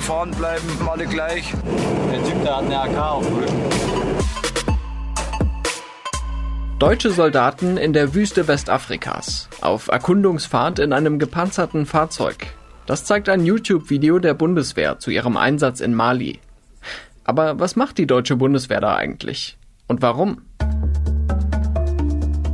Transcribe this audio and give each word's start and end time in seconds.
gefahren 0.00 0.30
bleiben, 0.30 0.66
alle 0.88 1.06
gleich. 1.06 1.52
Der 2.10 2.24
Typ, 2.24 2.42
der 2.42 2.56
hat 2.56 2.64
eine 2.64 2.80
AK 2.80 2.98
auf 2.98 3.26
dem 3.26 3.36
Rücken. 3.36 3.54
Deutsche 6.78 7.10
Soldaten 7.10 7.76
in 7.76 7.92
der 7.92 8.14
Wüste 8.14 8.48
Westafrikas. 8.48 9.50
Auf 9.60 9.88
Erkundungsfahrt 9.88 10.78
in 10.78 10.94
einem 10.94 11.18
gepanzerten 11.18 11.84
Fahrzeug. 11.84 12.46
Das 12.86 13.04
zeigt 13.04 13.28
ein 13.28 13.44
YouTube-Video 13.44 14.18
der 14.18 14.32
Bundeswehr 14.32 14.98
zu 14.98 15.10
ihrem 15.10 15.36
Einsatz 15.36 15.80
in 15.80 15.94
Mali. 15.94 16.40
Aber 17.24 17.60
was 17.60 17.76
macht 17.76 17.98
die 17.98 18.06
deutsche 18.06 18.36
Bundeswehr 18.36 18.80
da 18.80 18.96
eigentlich? 18.96 19.58
Und 19.86 20.00
warum? 20.00 20.40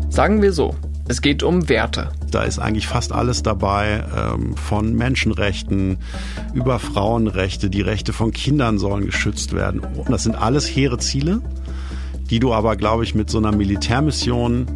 Sagen 0.09 0.43
wir 0.43 0.53
so, 0.53 0.75
es 1.07 1.23
geht 1.23 1.45
um 1.45 1.69
Werte. 1.69 2.11
Da 2.31 2.43
ist 2.43 2.59
eigentlich 2.59 2.87
fast 2.87 3.13
alles 3.13 3.43
dabei, 3.43 4.05
ähm, 4.17 4.57
von 4.57 4.95
Menschenrechten 4.95 5.99
über 6.55 6.79
Frauenrechte, 6.79 7.71
die 7.71 7.83
Rechte 7.83 8.13
von 8.13 8.33
Kindern 8.33 8.79
sollen 8.79 9.07
geschützt 9.07 9.53
werden. 9.53 9.81
Und 9.81 10.11
das 10.11 10.25
sind 10.25 10.35
alles 10.35 10.67
hehre 10.67 10.99
Ziele, 10.99 11.41
die 12.31 12.41
du 12.41 12.53
aber, 12.53 12.77
glaube 12.77 13.05
ich, 13.05 13.15
mit 13.15 13.31
so 13.31 13.39
einer 13.39 13.53
Militärmission 13.53 14.67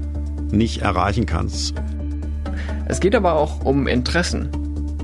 nicht 0.52 0.82
erreichen 0.82 1.26
kannst. 1.26 1.74
Es 2.86 3.00
geht 3.00 3.14
aber 3.14 3.34
auch 3.34 3.64
um 3.64 3.86
Interessen. 3.86 4.50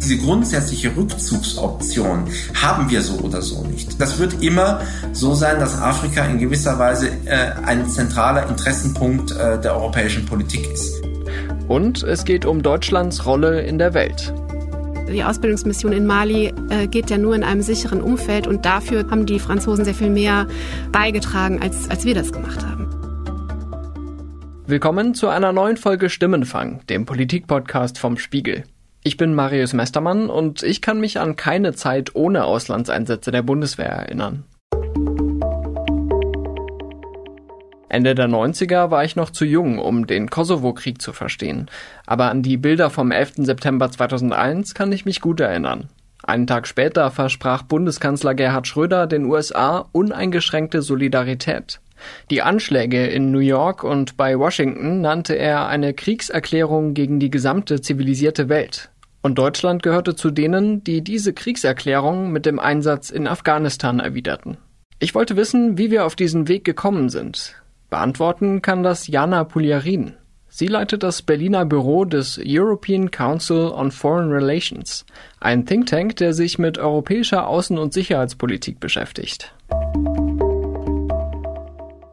Diese 0.00 0.18
grundsätzliche 0.18 0.94
Rückzugsoption 0.94 2.24
haben 2.54 2.90
wir 2.90 3.02
so 3.02 3.14
oder 3.18 3.40
so 3.40 3.64
nicht. 3.64 4.00
Das 4.00 4.18
wird 4.18 4.42
immer 4.42 4.80
so 5.12 5.34
sein, 5.34 5.58
dass 5.58 5.80
Afrika 5.80 6.24
in 6.24 6.38
gewisser 6.38 6.78
Weise 6.78 7.08
äh, 7.24 7.52
ein 7.64 7.88
zentraler 7.88 8.48
Interessenpunkt 8.48 9.32
äh, 9.32 9.60
der 9.60 9.74
europäischen 9.74 10.26
Politik 10.26 10.68
ist. 10.70 11.05
Und 11.68 12.04
es 12.04 12.24
geht 12.24 12.44
um 12.44 12.62
Deutschlands 12.62 13.26
Rolle 13.26 13.62
in 13.62 13.78
der 13.78 13.92
Welt. 13.92 14.32
Die 15.12 15.24
Ausbildungsmission 15.24 15.92
in 15.92 16.06
Mali 16.06 16.52
äh, 16.70 16.86
geht 16.86 17.10
ja 17.10 17.18
nur 17.18 17.34
in 17.34 17.42
einem 17.42 17.62
sicheren 17.62 18.00
Umfeld 18.00 18.46
und 18.46 18.64
dafür 18.64 19.10
haben 19.10 19.26
die 19.26 19.40
Franzosen 19.40 19.84
sehr 19.84 19.94
viel 19.94 20.10
mehr 20.10 20.46
beigetragen, 20.92 21.60
als, 21.60 21.90
als 21.90 22.04
wir 22.04 22.14
das 22.14 22.32
gemacht 22.32 22.64
haben. 22.64 22.86
Willkommen 24.66 25.14
zu 25.14 25.28
einer 25.28 25.52
neuen 25.52 25.76
Folge 25.76 26.08
Stimmenfang, 26.08 26.86
dem 26.88 27.04
Politikpodcast 27.04 27.98
vom 27.98 28.16
Spiegel. 28.16 28.62
Ich 29.02 29.16
bin 29.16 29.34
Marius 29.34 29.72
Mestermann 29.72 30.28
und 30.28 30.62
ich 30.62 30.82
kann 30.82 31.00
mich 31.00 31.18
an 31.18 31.36
keine 31.36 31.74
Zeit 31.74 32.14
ohne 32.14 32.44
Auslandseinsätze 32.44 33.30
der 33.30 33.42
Bundeswehr 33.42 33.88
erinnern. 33.88 34.44
Ende 37.88 38.14
der 38.14 38.28
90er 38.28 38.90
war 38.90 39.04
ich 39.04 39.16
noch 39.16 39.30
zu 39.30 39.44
jung, 39.44 39.78
um 39.78 40.06
den 40.06 40.28
Kosovo-Krieg 40.28 41.00
zu 41.00 41.12
verstehen, 41.12 41.70
aber 42.04 42.30
an 42.30 42.42
die 42.42 42.56
Bilder 42.56 42.90
vom 42.90 43.12
11. 43.12 43.34
September 43.38 43.90
2001 43.90 44.74
kann 44.74 44.90
ich 44.92 45.04
mich 45.04 45.20
gut 45.20 45.40
erinnern. 45.40 45.88
Einen 46.22 46.48
Tag 46.48 46.66
später 46.66 47.10
versprach 47.12 47.62
Bundeskanzler 47.62 48.34
Gerhard 48.34 48.66
Schröder 48.66 49.06
den 49.06 49.26
USA 49.26 49.86
uneingeschränkte 49.92 50.82
Solidarität. 50.82 51.80
Die 52.30 52.42
Anschläge 52.42 53.06
in 53.06 53.30
New 53.30 53.38
York 53.38 53.84
und 53.84 54.16
bei 54.16 54.38
Washington 54.38 55.00
nannte 55.00 55.34
er 55.34 55.68
eine 55.68 55.94
Kriegserklärung 55.94 56.94
gegen 56.94 57.20
die 57.20 57.30
gesamte 57.30 57.80
zivilisierte 57.80 58.48
Welt. 58.48 58.90
Und 59.22 59.38
Deutschland 59.38 59.82
gehörte 59.82 60.14
zu 60.14 60.30
denen, 60.30 60.84
die 60.84 61.02
diese 61.02 61.32
Kriegserklärung 61.32 62.32
mit 62.32 62.46
dem 62.46 62.58
Einsatz 62.58 63.10
in 63.10 63.26
Afghanistan 63.26 64.00
erwiderten. 64.00 64.58
Ich 64.98 65.14
wollte 65.14 65.36
wissen, 65.36 65.78
wie 65.78 65.90
wir 65.90 66.06
auf 66.06 66.16
diesen 66.16 66.48
Weg 66.48 66.64
gekommen 66.64 67.08
sind. 67.08 67.54
Beantworten 67.96 68.60
kann 68.60 68.82
das 68.82 69.06
Jana 69.06 69.44
Pugliarin. 69.44 70.12
Sie 70.50 70.66
leitet 70.66 71.02
das 71.02 71.22
Berliner 71.22 71.64
Büro 71.64 72.04
des 72.04 72.38
European 72.44 73.10
Council 73.10 73.72
on 73.74 73.90
Foreign 73.90 74.30
Relations, 74.30 75.06
ein 75.40 75.64
Think 75.64 75.86
Tank, 75.86 76.16
der 76.16 76.34
sich 76.34 76.58
mit 76.58 76.76
europäischer 76.76 77.48
Außen- 77.48 77.78
und 77.78 77.94
Sicherheitspolitik 77.94 78.80
beschäftigt. 78.80 79.54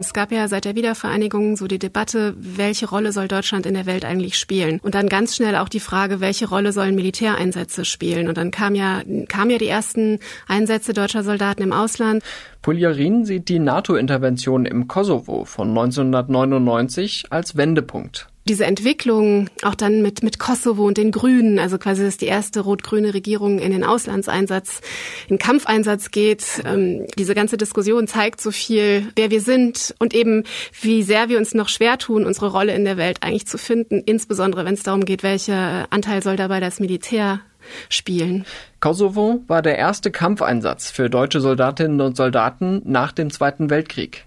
Es 0.04 0.12
gab 0.12 0.34
ja 0.34 0.50
seit 0.50 0.66
der 0.66 0.76
Wiedervereinigung 0.76 1.56
so 1.56 1.66
die 1.66 1.80
Debatte, 1.80 2.36
welche 2.38 2.90
Rolle 2.90 3.14
soll 3.14 3.30
Deutschland 3.30 3.66
in 3.66 3.74
der 3.74 3.86
Welt 3.86 4.04
eigentlich 4.04 4.38
spielen? 4.38 4.82
Und 4.84 4.96
dann 4.96 5.08
ganz 5.08 5.34
schnell 5.34 5.56
auch 5.56 5.70
die 5.70 5.80
Frage, 5.80 6.20
welche 6.20 6.50
Rolle 6.50 6.74
sollen 6.74 6.94
Militäreinsätze 6.94 7.86
spielen? 7.86 8.28
Und 8.28 8.38
dann 8.38 8.52
kam 8.52 8.76
ja, 8.76 9.02
kamen 9.30 9.52
ja 9.52 9.58
die 9.58 9.70
ersten 9.70 10.20
Einsätze 10.46 10.92
deutscher 10.92 11.24
Soldaten 11.24 11.64
im 11.64 11.72
Ausland. 11.72 12.22
Puljarin 12.62 13.24
sieht 13.24 13.48
die 13.48 13.60
NATO-Intervention 13.60 14.66
im 14.66 14.90
Kosovo 14.90 15.46
von 15.46 15.70
1999 15.70 17.28
als 17.30 17.56
Wendepunkt 17.56 18.28
diese 18.48 18.66
Entwicklung 18.66 19.50
auch 19.62 19.76
dann 19.76 20.02
mit, 20.02 20.24
mit 20.24 20.40
Kosovo 20.40 20.86
und 20.86 20.98
den 20.98 21.12
Grünen, 21.12 21.60
also 21.60 21.78
quasi, 21.78 22.04
dass 22.04 22.18
die 22.18 22.26
erste 22.26 22.62
rot-grüne 22.62 23.14
Regierung 23.14 23.60
in 23.60 23.72
den 23.72 23.84
Auslandseinsatz, 23.84 24.82
in 25.30 25.38
Kampfeinsatz 25.38 26.12
geht. 26.12 26.44
Ähm, 26.66 27.08
diese 27.18 27.36
ganze 27.36 27.58
Diskussion 27.58 28.08
zeigt 28.08 28.42
so 28.42 28.52
viel, 28.52 29.08
wer 29.16 29.32
wir 29.32 29.42
sind 29.42 29.96
und 30.00 30.14
eben, 30.14 30.44
wie 30.82 31.04
sehr 31.04 31.30
wir 31.30 31.38
uns 31.38 31.54
noch 31.54 31.70
schwer 31.70 31.98
tun, 31.98 32.26
unsere 32.26 32.48
Rolle 32.48 32.74
in 32.74 32.84
der 32.84 32.98
Welt 32.98 33.20
eigentlich 33.22 33.48
zu 33.48 33.58
finden, 33.58 34.02
insbesondere 34.06 34.66
wenn 34.66 34.74
es 34.74 34.84
darum 34.84 35.06
geht, 35.06 35.24
welcher 35.24 35.88
Anteil 35.90 36.22
soll 36.22 36.36
dabei 36.36 36.60
das 36.60 36.80
Militär 36.80 37.40
spielen. 37.88 38.46
Kosovo 38.82 39.42
war 39.48 39.62
der 39.62 39.78
erste 39.78 40.12
Kampfeinsatz 40.12 40.92
für 40.92 41.10
deutsche 41.10 41.40
Soldatinnen 41.40 42.02
und 42.02 42.18
Soldaten 42.18 42.82
nach 42.84 43.14
dem 43.14 43.30
Zweiten 43.30 43.70
Weltkrieg. 43.70 44.26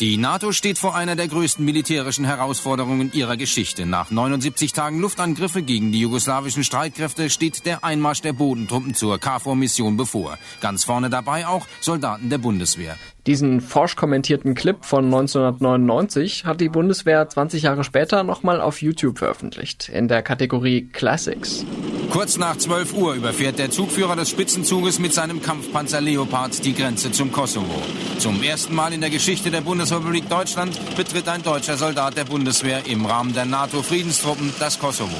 Die 0.00 0.16
NATO 0.16 0.50
steht 0.50 0.76
vor 0.76 0.96
einer 0.96 1.14
der 1.14 1.28
größten 1.28 1.64
militärischen 1.64 2.24
Herausforderungen 2.24 3.12
ihrer 3.12 3.36
Geschichte. 3.36 3.86
Nach 3.86 4.10
79 4.10 4.72
Tagen 4.72 4.98
Luftangriffe 4.98 5.62
gegen 5.62 5.92
die 5.92 6.00
jugoslawischen 6.00 6.64
Streitkräfte 6.64 7.30
steht 7.30 7.64
der 7.64 7.84
Einmarsch 7.84 8.20
der 8.20 8.32
Bodentruppen 8.32 8.94
zur 8.94 9.20
KFOR-Mission 9.20 9.96
bevor. 9.96 10.36
Ganz 10.60 10.82
vorne 10.82 11.10
dabei 11.10 11.46
auch 11.46 11.68
Soldaten 11.80 12.28
der 12.28 12.38
Bundeswehr. 12.38 12.96
Diesen 13.28 13.60
forsch 13.60 13.94
kommentierten 13.94 14.56
Clip 14.56 14.84
von 14.84 15.04
1999 15.04 16.44
hat 16.44 16.60
die 16.60 16.68
Bundeswehr 16.68 17.28
20 17.28 17.62
Jahre 17.62 17.84
später 17.84 18.24
nochmal 18.24 18.60
auf 18.60 18.82
YouTube 18.82 19.18
veröffentlicht, 19.18 19.88
in 19.90 20.08
der 20.08 20.22
Kategorie 20.22 20.88
Classics. 20.92 21.64
Kurz 22.10 22.36
nach 22.36 22.56
12 22.56 22.94
Uhr 22.94 23.14
überfährt 23.14 23.58
der 23.58 23.70
Zugführer 23.70 24.16
des 24.16 24.30
Spitzenzuges 24.30 24.98
mit 24.98 25.12
seinem 25.12 25.42
Kampfpanzer 25.42 26.00
Leopard 26.00 26.64
die 26.64 26.74
Grenze 26.74 27.10
zum 27.12 27.32
Kosovo. 27.32 27.82
Zum 28.18 28.42
ersten 28.42 28.74
Mal 28.74 28.92
in 28.92 29.00
der 29.00 29.10
Geschichte 29.10 29.50
der 29.50 29.60
Bundesrepublik 29.60 30.28
Deutschland 30.28 30.78
betritt 30.96 31.28
ein 31.28 31.42
deutscher 31.42 31.76
Soldat 31.76 32.16
der 32.16 32.24
Bundeswehr 32.24 32.86
im 32.86 33.04
Rahmen 33.06 33.34
der 33.34 33.44
NATO-Friedenstruppen 33.44 34.52
das 34.60 34.78
Kosovo. 34.78 35.16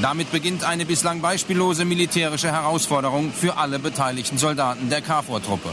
Damit 0.00 0.32
beginnt 0.32 0.64
eine 0.64 0.86
bislang 0.86 1.20
beispiellose 1.20 1.84
militärische 1.84 2.50
Herausforderung 2.50 3.32
für 3.32 3.58
alle 3.58 3.78
beteiligten 3.78 4.38
Soldaten 4.38 4.88
der 4.88 5.02
KFOR-Truppe. 5.02 5.70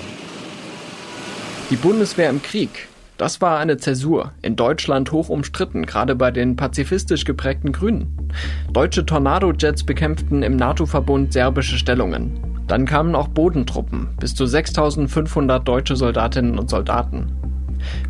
Die 1.69 1.77
Bundeswehr 1.77 2.29
im 2.29 2.41
Krieg. 2.41 2.87
Das 3.17 3.41
war 3.41 3.57
eine 3.57 3.77
Zäsur, 3.77 4.31
in 4.43 4.55
Deutschland 4.55 5.11
hoch 5.11 5.29
umstritten, 5.29 5.87
gerade 5.87 6.15
bei 6.15 6.29
den 6.29 6.55
pazifistisch 6.55 7.25
geprägten 7.25 7.71
Grünen. 7.71 8.29
Deutsche 8.71 9.05
Tornado-Jets 9.05 9.83
bekämpften 9.83 10.43
im 10.43 10.55
NATO-Verbund 10.55 11.33
serbische 11.33 11.77
Stellungen. 11.77 12.39
Dann 12.67 12.85
kamen 12.85 13.15
auch 13.15 13.29
Bodentruppen, 13.29 14.09
bis 14.19 14.35
zu 14.35 14.45
6500 14.45 15.67
deutsche 15.67 15.95
Soldatinnen 15.95 16.59
und 16.59 16.69
Soldaten. 16.69 17.31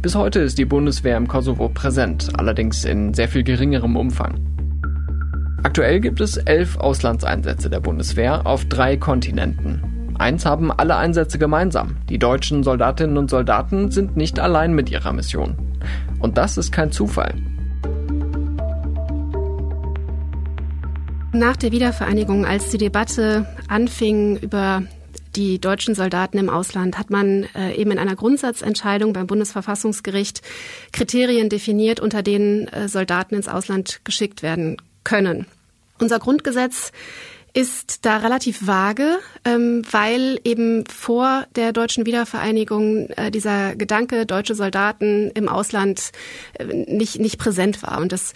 Bis 0.02 0.16
heute 0.16 0.40
ist 0.40 0.58
die 0.58 0.66
Bundeswehr 0.66 1.16
im 1.16 1.28
Kosovo 1.28 1.70
präsent, 1.70 2.30
allerdings 2.38 2.84
in 2.84 3.14
sehr 3.14 3.30
viel 3.30 3.44
geringerem 3.44 3.96
Umfang. 3.96 4.40
Aktuell 5.64 6.02
gibt 6.02 6.20
es 6.20 6.38
elf 6.38 6.78
Auslandseinsätze 6.78 7.70
der 7.70 7.80
Bundeswehr 7.80 8.46
auf 8.46 8.66
drei 8.66 8.98
Kontinenten. 8.98 9.97
Eins 10.20 10.46
haben 10.46 10.72
alle 10.72 10.96
Einsätze 10.96 11.38
gemeinsam. 11.38 11.98
Die 12.10 12.18
deutschen 12.18 12.64
Soldatinnen 12.64 13.18
und 13.18 13.30
Soldaten 13.30 13.92
sind 13.92 14.18
nicht 14.18 14.40
allein 14.40 14.74
mit 14.74 14.90
ihrer 14.90 15.14
Mission. 15.14 15.56
Und 16.20 16.38
das 16.38 16.58
ist 16.58 16.72
kein 16.72 16.92
Zufall. 16.92 17.36
Nach 21.34 21.56
der 21.56 21.72
Wiedervereinigung, 21.72 22.46
als 22.46 22.70
die 22.70 22.80
Debatte 22.80 23.46
anfing 23.68 24.38
über 24.38 24.84
die 25.36 25.62
deutschen 25.62 25.94
Soldaten 25.94 26.40
im 26.40 26.50
Ausland, 26.50 26.98
hat 26.98 27.12
man 27.12 27.44
äh, 27.54 27.76
eben 27.76 27.92
in 27.92 28.00
einer 28.00 28.16
Grundsatzentscheidung 28.16 29.14
beim 29.14 29.28
Bundesverfassungsgericht 29.28 30.42
Kriterien 30.94 31.50
definiert, 31.50 32.00
unter 32.00 32.24
denen 32.24 32.68
äh, 32.70 32.88
Soldaten 32.88 33.36
ins 33.36 33.48
Ausland 33.48 34.00
geschickt 34.04 34.42
werden 34.42 34.78
können. 35.04 35.46
Unser 36.00 36.18
Grundgesetz 36.18 36.92
ist 37.58 38.06
da 38.06 38.18
relativ 38.18 38.68
vage, 38.68 39.18
ähm, 39.44 39.82
weil 39.90 40.40
eben 40.44 40.86
vor 40.86 41.48
der 41.56 41.74
deutschen 41.74 42.06
Wiedervereinigung 42.06 43.10
äh, 43.10 43.32
dieser 43.32 43.76
Gedanke 43.76 44.28
deutsche 44.28 44.54
Soldaten 44.54 45.32
im 45.34 45.50
Ausland 45.50 46.12
äh, 46.60 46.66
nicht 46.66 47.20
nicht 47.20 47.40
präsent 47.40 47.82
war. 47.82 47.98
Und 47.98 48.12
das 48.12 48.34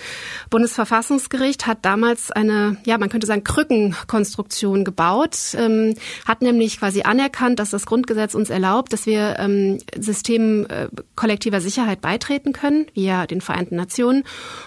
Bundesverfassungsgericht 0.50 1.68
hat 1.68 1.86
damals 1.86 2.32
eine 2.32 2.78
ja 2.84 2.98
man 2.98 3.10
könnte 3.10 3.28
sagen 3.28 3.44
Krückenkonstruktion 3.44 4.84
gebaut, 4.84 5.38
ähm, 5.56 5.94
hat 6.26 6.42
nämlich 6.42 6.80
quasi 6.80 7.04
anerkannt, 7.04 7.60
dass 7.60 7.70
das 7.70 7.86
Grundgesetz 7.86 8.34
uns 8.34 8.50
erlaubt, 8.50 8.92
dass 8.92 9.06
wir 9.06 9.36
ähm, 9.38 9.78
Systemen 9.96 10.68
äh, 10.68 10.88
kollektiver 11.14 11.62
Sicherheit 11.62 12.02
beitreten 12.02 12.54
können 12.54 12.88
via 12.96 13.28
den 13.28 13.42
Vereinten 13.42 13.76
Nationen. 13.76 14.24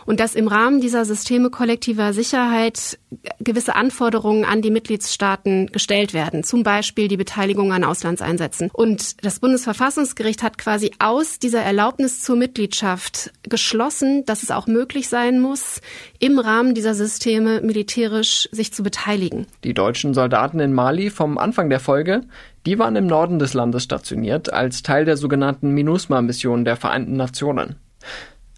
Und 0.07 0.21
dass 0.21 0.37
im 0.37 0.47
Rahmen 0.47 0.81
dieser 0.81 1.05
Systeme 1.05 1.51
kollektiver 1.51 2.13
Sicherheit 2.13 3.01
gewisse 3.41 3.75
Anforderungen 3.75 4.44
An 4.45 4.63
die 4.63 4.71
Mitgliedstaaten 4.71 5.69
gestellt 5.69 6.15
werden, 6.15 6.45
zum 6.45 6.63
Beispiel 6.63 7.09
die 7.09 7.17
Beteiligung 7.17 7.73
an 7.73 7.85
Auslandseinsätzen. 7.85 8.71
Und 8.73 9.25
das 9.25 9.41
Bundesverfassungsgericht 9.41 10.43
hat 10.43 10.59
quasi 10.59 10.93
aus 10.99 11.39
dieser 11.39 11.63
Erlaubnis 11.63 12.21
zur 12.21 12.37
Mitgliedschaft 12.37 13.33
geschlossen, 13.43 14.25
dass 14.25 14.43
es 14.43 14.51
auch 14.51 14.67
möglich 14.67 15.09
sein 15.09 15.41
muss, 15.41 15.81
im 16.19 16.39
Rahmen 16.39 16.75
dieser 16.75 16.95
Systeme 16.95 17.61
militärisch 17.61 18.49
sich 18.53 18.73
zu 18.73 18.83
beteiligen. 18.83 19.47
Die 19.65 19.75
deutschen 19.75 20.15
Soldaten 20.15 20.61
in 20.61 20.73
Mali 20.73 21.11
vom 21.11 21.39
Anfang 21.39 21.71
der 21.71 21.81
Folge, 21.81 22.23
die 22.67 22.79
waren 22.79 22.97
im 22.97 23.07
Norden 23.07 23.39
des 23.39 23.55
Landes 23.55 23.85
stationiert 23.85 24.53
als 24.53 24.83
Teil 24.83 25.05
der 25.05 25.17
sogenannten 25.17 25.73
MINUSMA-Mission 25.73 26.65
der 26.65 26.77
Vereinten 26.77 27.17
Nationen. 27.17 27.77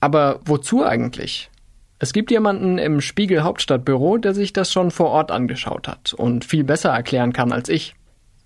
Aber 0.00 0.40
wozu 0.44 0.84
eigentlich? 0.84 1.50
Es 1.98 2.12
gibt 2.12 2.30
jemanden 2.30 2.78
im 2.78 3.00
Spiegel 3.00 3.42
Hauptstadtbüro, 3.42 4.18
der 4.18 4.34
sich 4.34 4.52
das 4.52 4.70
schon 4.70 4.90
vor 4.90 5.10
Ort 5.10 5.30
angeschaut 5.30 5.88
hat 5.88 6.12
und 6.12 6.44
viel 6.44 6.62
besser 6.62 6.90
erklären 6.90 7.32
kann 7.32 7.52
als 7.52 7.68
ich. 7.68 7.94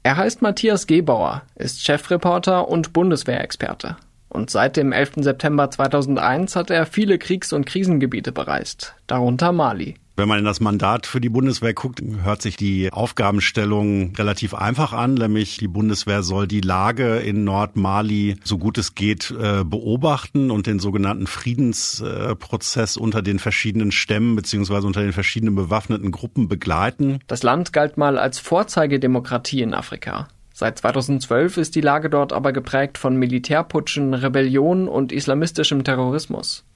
Er 0.02 0.16
heißt 0.16 0.40
Matthias 0.40 0.86
Gebauer, 0.86 1.42
ist 1.56 1.84
Chefreporter 1.84 2.68
und 2.68 2.92
Bundeswehrexperte. 2.92 3.96
Und 4.30 4.48
seit 4.48 4.76
dem 4.76 4.92
11. 4.92 5.16
September 5.16 5.70
2001 5.70 6.54
hat 6.56 6.70
er 6.70 6.86
viele 6.86 7.18
Kriegs- 7.18 7.52
und 7.52 7.66
Krisengebiete 7.66 8.30
bereist, 8.30 8.94
darunter 9.06 9.52
Mali. 9.52 9.96
Wenn 10.20 10.28
man 10.28 10.38
in 10.38 10.44
das 10.44 10.60
Mandat 10.60 11.06
für 11.06 11.20
die 11.20 11.30
Bundeswehr 11.30 11.72
guckt, 11.72 12.02
hört 12.22 12.42
sich 12.42 12.56
die 12.56 12.92
Aufgabenstellung 12.92 14.14
relativ 14.16 14.52
einfach 14.54 14.92
an, 14.92 15.14
nämlich 15.14 15.56
die 15.56 15.66
Bundeswehr 15.66 16.22
soll 16.22 16.46
die 16.46 16.60
Lage 16.60 17.16
in 17.16 17.44
Nordmali 17.44 18.36
so 18.44 18.58
gut 18.58 18.76
es 18.76 18.94
geht 18.94 19.30
äh, 19.30 19.64
beobachten 19.64 20.50
und 20.50 20.66
den 20.66 20.78
sogenannten 20.78 21.26
Friedensprozess 21.26 22.98
unter 22.98 23.22
den 23.22 23.38
verschiedenen 23.38 23.92
Stämmen 23.92 24.36
beziehungsweise 24.36 24.86
unter 24.86 25.00
den 25.00 25.14
verschiedenen 25.14 25.54
bewaffneten 25.54 26.10
Gruppen 26.10 26.48
begleiten. 26.48 27.20
Das 27.26 27.42
Land 27.42 27.72
galt 27.72 27.96
mal 27.96 28.18
als 28.18 28.38
Vorzeigedemokratie 28.38 29.62
in 29.62 29.72
Afrika. 29.72 30.28
Seit 30.60 30.78
2012 30.78 31.56
ist 31.56 31.74
die 31.74 31.80
Lage 31.80 32.10
dort 32.10 32.34
aber 32.34 32.52
geprägt 32.52 32.98
von 32.98 33.16
Militärputschen, 33.16 34.12
Rebellion 34.12 34.88
und 34.88 35.10
islamistischem 35.10 35.84
Terrorismus. 35.84 36.66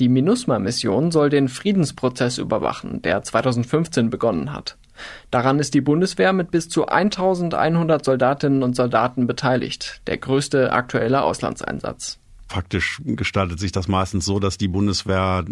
Die 0.00 0.08
MINUSMA-Mission 0.08 1.12
soll 1.12 1.30
den 1.30 1.46
Friedensprozess 1.46 2.38
überwachen, 2.38 3.00
der 3.00 3.22
2015 3.22 4.10
begonnen 4.10 4.52
hat. 4.52 4.76
Daran 5.30 5.60
ist 5.60 5.74
die 5.74 5.80
Bundeswehr 5.80 6.32
mit 6.32 6.50
bis 6.50 6.68
zu 6.68 6.86
1100 6.88 8.04
Soldatinnen 8.04 8.64
und 8.64 8.74
Soldaten 8.74 9.28
beteiligt, 9.28 10.00
der 10.08 10.16
größte 10.16 10.72
aktuelle 10.72 11.22
Auslandseinsatz. 11.22 12.18
Faktisch 12.48 13.02
gestaltet 13.04 13.60
sich 13.60 13.72
das 13.72 13.88
meistens 13.88 14.24
so, 14.24 14.38
dass 14.38 14.56
die 14.56 14.68
Bundeswehr 14.68 15.44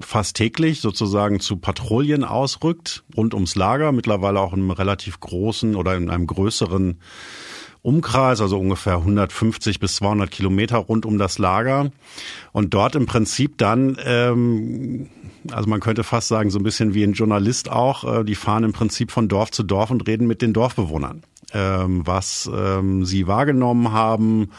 fast 0.00 0.36
täglich 0.36 0.82
sozusagen 0.82 1.40
zu 1.40 1.56
Patrouillen 1.56 2.24
ausrückt, 2.24 3.04
rund 3.16 3.32
ums 3.32 3.54
Lager, 3.54 3.90
mittlerweile 3.90 4.38
auch 4.40 4.52
in 4.52 4.60
einem 4.60 4.70
relativ 4.70 5.18
großen 5.20 5.76
oder 5.76 5.96
in 5.96 6.10
einem 6.10 6.26
größeren 6.26 6.98
Umkreis, 7.80 8.42
also 8.42 8.58
ungefähr 8.58 8.96
150 8.96 9.80
bis 9.80 9.96
200 9.96 10.30
Kilometer 10.30 10.76
rund 10.76 11.06
um 11.06 11.16
das 11.16 11.38
Lager. 11.38 11.90
Und 12.52 12.74
dort 12.74 12.96
im 12.96 13.06
Prinzip 13.06 13.56
dann, 13.56 13.96
ähm, 14.04 15.08
also 15.50 15.70
man 15.70 15.80
könnte 15.80 16.04
fast 16.04 16.28
sagen, 16.28 16.50
so 16.50 16.58
ein 16.58 16.64
bisschen 16.64 16.92
wie 16.92 17.02
ein 17.02 17.14
Journalist 17.14 17.70
auch, 17.70 18.20
äh, 18.20 18.24
die 18.24 18.34
fahren 18.34 18.64
im 18.64 18.72
Prinzip 18.72 19.10
von 19.10 19.28
Dorf 19.28 19.52
zu 19.52 19.62
Dorf 19.62 19.90
und 19.90 20.06
reden 20.06 20.26
mit 20.26 20.42
den 20.42 20.52
Dorfbewohnern, 20.52 21.22
ähm, 21.54 22.06
was 22.06 22.50
ähm, 22.54 23.06
sie 23.06 23.26
wahrgenommen 23.26 23.92
haben 23.92 24.50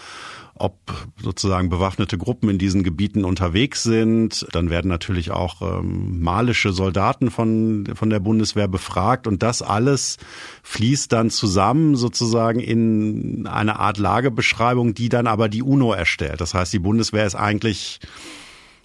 ob 0.62 0.78
sozusagen 1.22 1.70
bewaffnete 1.70 2.18
Gruppen 2.18 2.50
in 2.50 2.58
diesen 2.58 2.84
Gebieten 2.84 3.26
unterwegs 3.26 3.84
sind. 3.84 4.48
Dann 4.52 4.70
werden 4.70 4.88
natürlich 4.88 5.32
auch 5.32 5.62
ähm, 5.62 6.22
malische 6.22 6.72
Soldaten 6.72 7.32
von, 7.32 7.86
von 7.96 8.10
der 8.10 8.20
Bundeswehr 8.20 8.68
befragt 8.68 9.28
und 9.28 9.44
das 9.44 9.62
alles 9.62 10.18
fließt 10.64 11.12
dann 11.12 11.30
zusammen 11.30 11.96
sozusagen 11.96 12.60
in 12.60 13.48
eine 13.48 13.80
Art 13.80 13.98
Lagebeschreibung, 13.98 14.94
die 14.94 15.10
dann 15.10 15.28
aber 15.28 15.50
die 15.50 15.64
UNO 15.64 15.94
erstellt. 15.94 16.42
Das 16.42 16.54
heißt, 16.54 16.72
die 16.74 16.80
Bundeswehr 16.80 17.26
ist 17.26 17.36
eigentlich 17.36 18.00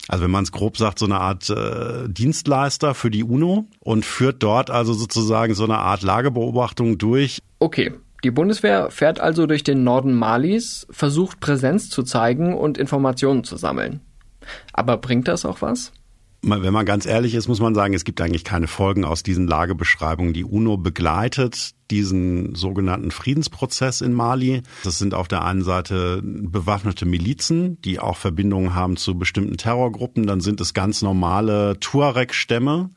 also 0.08 0.22
wenn 0.24 0.30
man 0.30 0.44
es 0.44 0.52
grob 0.52 0.76
sagt, 0.76 1.00
so 1.00 1.06
eine 1.06 1.18
Art 1.20 1.50
äh, 1.50 2.08
Dienstleister 2.08 2.94
für 2.94 3.10
die 3.10 3.24
UNO 3.24 3.66
und 3.80 4.04
führt 4.04 4.42
dort 4.42 4.70
also 4.70 4.92
sozusagen 4.92 5.54
so 5.54 5.64
eine 5.64 5.78
Art 5.78 6.02
Lagebeobachtung 6.02 6.96
durch. 6.96 7.40
Okay, 7.58 7.92
die 8.26 8.32
Bundeswehr 8.32 8.90
fährt 8.90 9.20
also 9.20 9.46
durch 9.46 9.62
den 9.62 9.84
Norden 9.84 10.12
Malis, 10.12 10.84
versucht 10.90 11.38
Präsenz 11.38 11.90
zu 11.90 12.02
zeigen 12.02 12.54
und 12.54 12.76
Informationen 12.76 13.44
zu 13.44 13.56
sammeln. 13.56 14.00
Aber 14.72 14.96
bringt 14.96 15.28
das 15.28 15.44
auch 15.44 15.62
was? 15.62 15.92
Wenn 16.42 16.72
man 16.72 16.84
ganz 16.84 17.06
ehrlich 17.06 17.36
ist, 17.36 17.46
muss 17.46 17.60
man 17.60 17.76
sagen, 17.76 17.94
es 17.94 18.02
gibt 18.02 18.20
eigentlich 18.20 18.42
keine 18.42 18.66
Folgen 18.66 19.04
aus 19.04 19.22
diesen 19.22 19.46
Lagebeschreibungen. 19.46 20.32
Die 20.32 20.42
UNO 20.42 20.76
begleitet 20.76 21.70
diesen 21.92 22.56
sogenannten 22.56 23.12
Friedensprozess 23.12 24.00
in 24.00 24.12
Mali. 24.12 24.62
Das 24.82 24.98
sind 24.98 25.14
auf 25.14 25.28
der 25.28 25.44
einen 25.44 25.62
Seite 25.62 26.20
bewaffnete 26.24 27.06
Milizen, 27.06 27.80
die 27.82 28.00
auch 28.00 28.16
Verbindungen 28.16 28.74
haben 28.74 28.96
zu 28.96 29.16
bestimmten 29.16 29.56
Terrorgruppen. 29.56 30.26
Dann 30.26 30.40
sind 30.40 30.60
es 30.60 30.74
ganz 30.74 31.00
normale 31.00 31.78
Tuareg-Stämme 31.78 32.90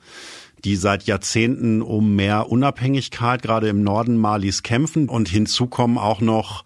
die 0.65 0.75
seit 0.75 1.03
Jahrzehnten 1.03 1.81
um 1.81 2.15
mehr 2.15 2.49
Unabhängigkeit 2.49 3.41
gerade 3.41 3.69
im 3.69 3.83
Norden 3.83 4.17
Malis 4.17 4.63
kämpfen. 4.63 5.09
Und 5.09 5.29
hinzu 5.29 5.67
kommen 5.67 5.97
auch 5.97 6.21
noch 6.21 6.63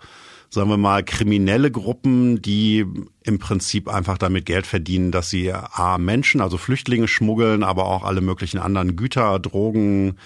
sagen 0.54 0.70
wir 0.70 0.78
mal, 0.78 1.04
kriminelle 1.04 1.72
Gruppen, 1.72 2.42
die 2.42 2.86
im 3.24 3.40
Prinzip 3.40 3.90
einfach 3.90 4.20
damit 4.20 4.46
Geld 4.46 4.68
verdienen, 4.68 5.12
dass 5.12 5.32
sie 5.32 5.52
A, 5.52 5.98
Menschen, 5.98 6.42
also 6.42 6.58
Flüchtlinge 6.58 7.08
schmuggeln, 7.08 7.64
aber 7.64 7.86
auch 7.88 8.04
alle 8.04 8.22
möglichen 8.22 8.60
anderen 8.60 8.96
Güter, 8.96 9.40
Drogen, 9.40 10.20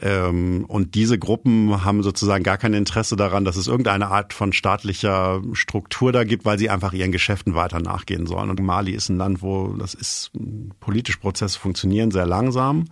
und 0.00 0.94
diese 0.94 1.18
Gruppen 1.18 1.84
haben 1.84 2.02
sozusagen 2.02 2.42
gar 2.42 2.56
kein 2.56 2.72
Interesse 2.72 3.14
daran, 3.14 3.44
dass 3.44 3.56
es 3.56 3.66
irgendeine 3.66 4.08
Art 4.08 4.32
von 4.32 4.54
staatlicher 4.54 5.42
Struktur 5.52 6.12
da 6.12 6.24
gibt, 6.24 6.46
weil 6.46 6.58
sie 6.58 6.70
einfach 6.70 6.94
ihren 6.94 7.12
Geschäften 7.12 7.54
weiter 7.54 7.78
nachgehen 7.78 8.26
sollen. 8.26 8.48
Und 8.48 8.60
Mali 8.62 8.92
ist 8.92 9.10
ein 9.10 9.18
Land, 9.18 9.42
wo 9.42 9.74
das 9.74 9.92
ist, 9.92 10.32
politische 10.80 11.18
Prozesse 11.18 11.58
funktionieren 11.58 12.10
sehr 12.10 12.26
langsam. 12.26 12.86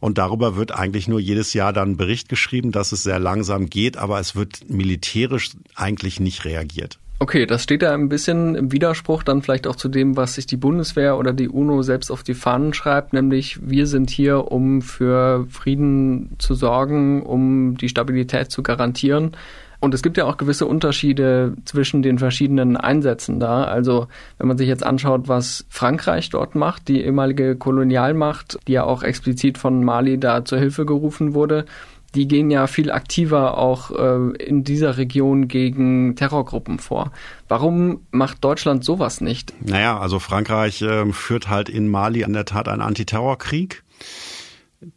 Und 0.00 0.18
darüber 0.18 0.56
wird 0.56 0.72
eigentlich 0.72 1.06
nur 1.06 1.20
jedes 1.20 1.54
Jahr 1.54 1.72
dann 1.72 1.96
Bericht 1.96 2.28
geschrieben, 2.28 2.72
dass 2.72 2.90
es 2.90 3.04
sehr 3.04 3.20
langsam 3.20 3.70
geht, 3.70 3.96
aber 3.96 4.18
es 4.18 4.34
wird 4.34 4.68
militärisch 4.68 5.52
eigentlich 5.76 6.18
nicht 6.18 6.44
reagiert. 6.44 6.98
Okay, 7.22 7.46
das 7.46 7.62
steht 7.62 7.82
da 7.82 7.94
ein 7.94 8.08
bisschen 8.08 8.56
im 8.56 8.72
Widerspruch 8.72 9.22
dann 9.22 9.42
vielleicht 9.42 9.68
auch 9.68 9.76
zu 9.76 9.88
dem, 9.88 10.16
was 10.16 10.34
sich 10.34 10.44
die 10.44 10.56
Bundeswehr 10.56 11.16
oder 11.16 11.32
die 11.32 11.48
UNO 11.48 11.82
selbst 11.82 12.10
auf 12.10 12.24
die 12.24 12.34
Fahnen 12.34 12.74
schreibt, 12.74 13.12
nämlich 13.12 13.60
wir 13.62 13.86
sind 13.86 14.10
hier, 14.10 14.50
um 14.50 14.82
für 14.82 15.46
Frieden 15.48 16.34
zu 16.38 16.54
sorgen, 16.54 17.22
um 17.22 17.76
die 17.76 17.88
Stabilität 17.88 18.50
zu 18.50 18.64
garantieren. 18.64 19.36
Und 19.78 19.94
es 19.94 20.02
gibt 20.02 20.16
ja 20.16 20.24
auch 20.24 20.36
gewisse 20.36 20.66
Unterschiede 20.66 21.54
zwischen 21.64 22.02
den 22.02 22.18
verschiedenen 22.18 22.76
Einsätzen 22.76 23.38
da. 23.38 23.62
Also 23.66 24.08
wenn 24.38 24.48
man 24.48 24.58
sich 24.58 24.66
jetzt 24.66 24.84
anschaut, 24.84 25.28
was 25.28 25.64
Frankreich 25.68 26.28
dort 26.30 26.56
macht, 26.56 26.88
die 26.88 27.02
ehemalige 27.02 27.54
Kolonialmacht, 27.54 28.58
die 28.66 28.72
ja 28.72 28.82
auch 28.82 29.04
explizit 29.04 29.58
von 29.58 29.84
Mali 29.84 30.18
da 30.18 30.44
zur 30.44 30.58
Hilfe 30.58 30.84
gerufen 30.84 31.34
wurde, 31.34 31.66
die 32.14 32.28
gehen 32.28 32.50
ja 32.50 32.66
viel 32.66 32.90
aktiver 32.90 33.58
auch 33.58 33.90
äh, 33.90 34.36
in 34.36 34.64
dieser 34.64 34.96
Region 34.96 35.48
gegen 35.48 36.14
Terrorgruppen 36.16 36.78
vor. 36.78 37.12
Warum 37.48 38.00
macht 38.10 38.44
Deutschland 38.44 38.84
sowas 38.84 39.20
nicht? 39.20 39.52
Naja, 39.66 39.98
also 39.98 40.18
Frankreich 40.18 40.82
äh, 40.82 41.10
führt 41.12 41.48
halt 41.48 41.68
in 41.68 41.88
Mali 41.88 42.24
an 42.24 42.32
der 42.32 42.44
Tat 42.44 42.68
einen 42.68 42.82
Antiterrorkrieg 42.82 43.82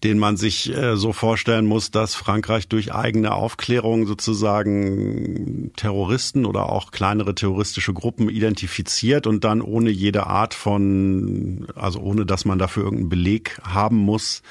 den 0.03 0.17
man 0.17 0.35
sich 0.35 0.75
äh, 0.75 0.97
so 0.97 1.13
vorstellen 1.13 1.65
muss, 1.65 1.91
dass 1.91 2.15
Frankreich 2.15 2.67
durch 2.67 2.93
eigene 2.93 3.33
Aufklärung 3.33 4.07
sozusagen 4.07 5.71
Terroristen 5.75 6.45
oder 6.45 6.69
auch 6.69 6.91
kleinere 6.91 7.35
terroristische 7.35 7.93
Gruppen 7.93 8.29
identifiziert 8.29 9.27
und 9.27 9.43
dann 9.43 9.61
ohne 9.61 9.91
jede 9.91 10.25
Art 10.25 10.53
von, 10.53 11.67
also 11.75 11.99
ohne 11.99 12.25
dass 12.25 12.45
man 12.45 12.57
dafür 12.57 12.83
irgendeinen 12.83 13.09
Beleg 13.09 13.59
haben 13.63 13.97
muss, 13.97 14.41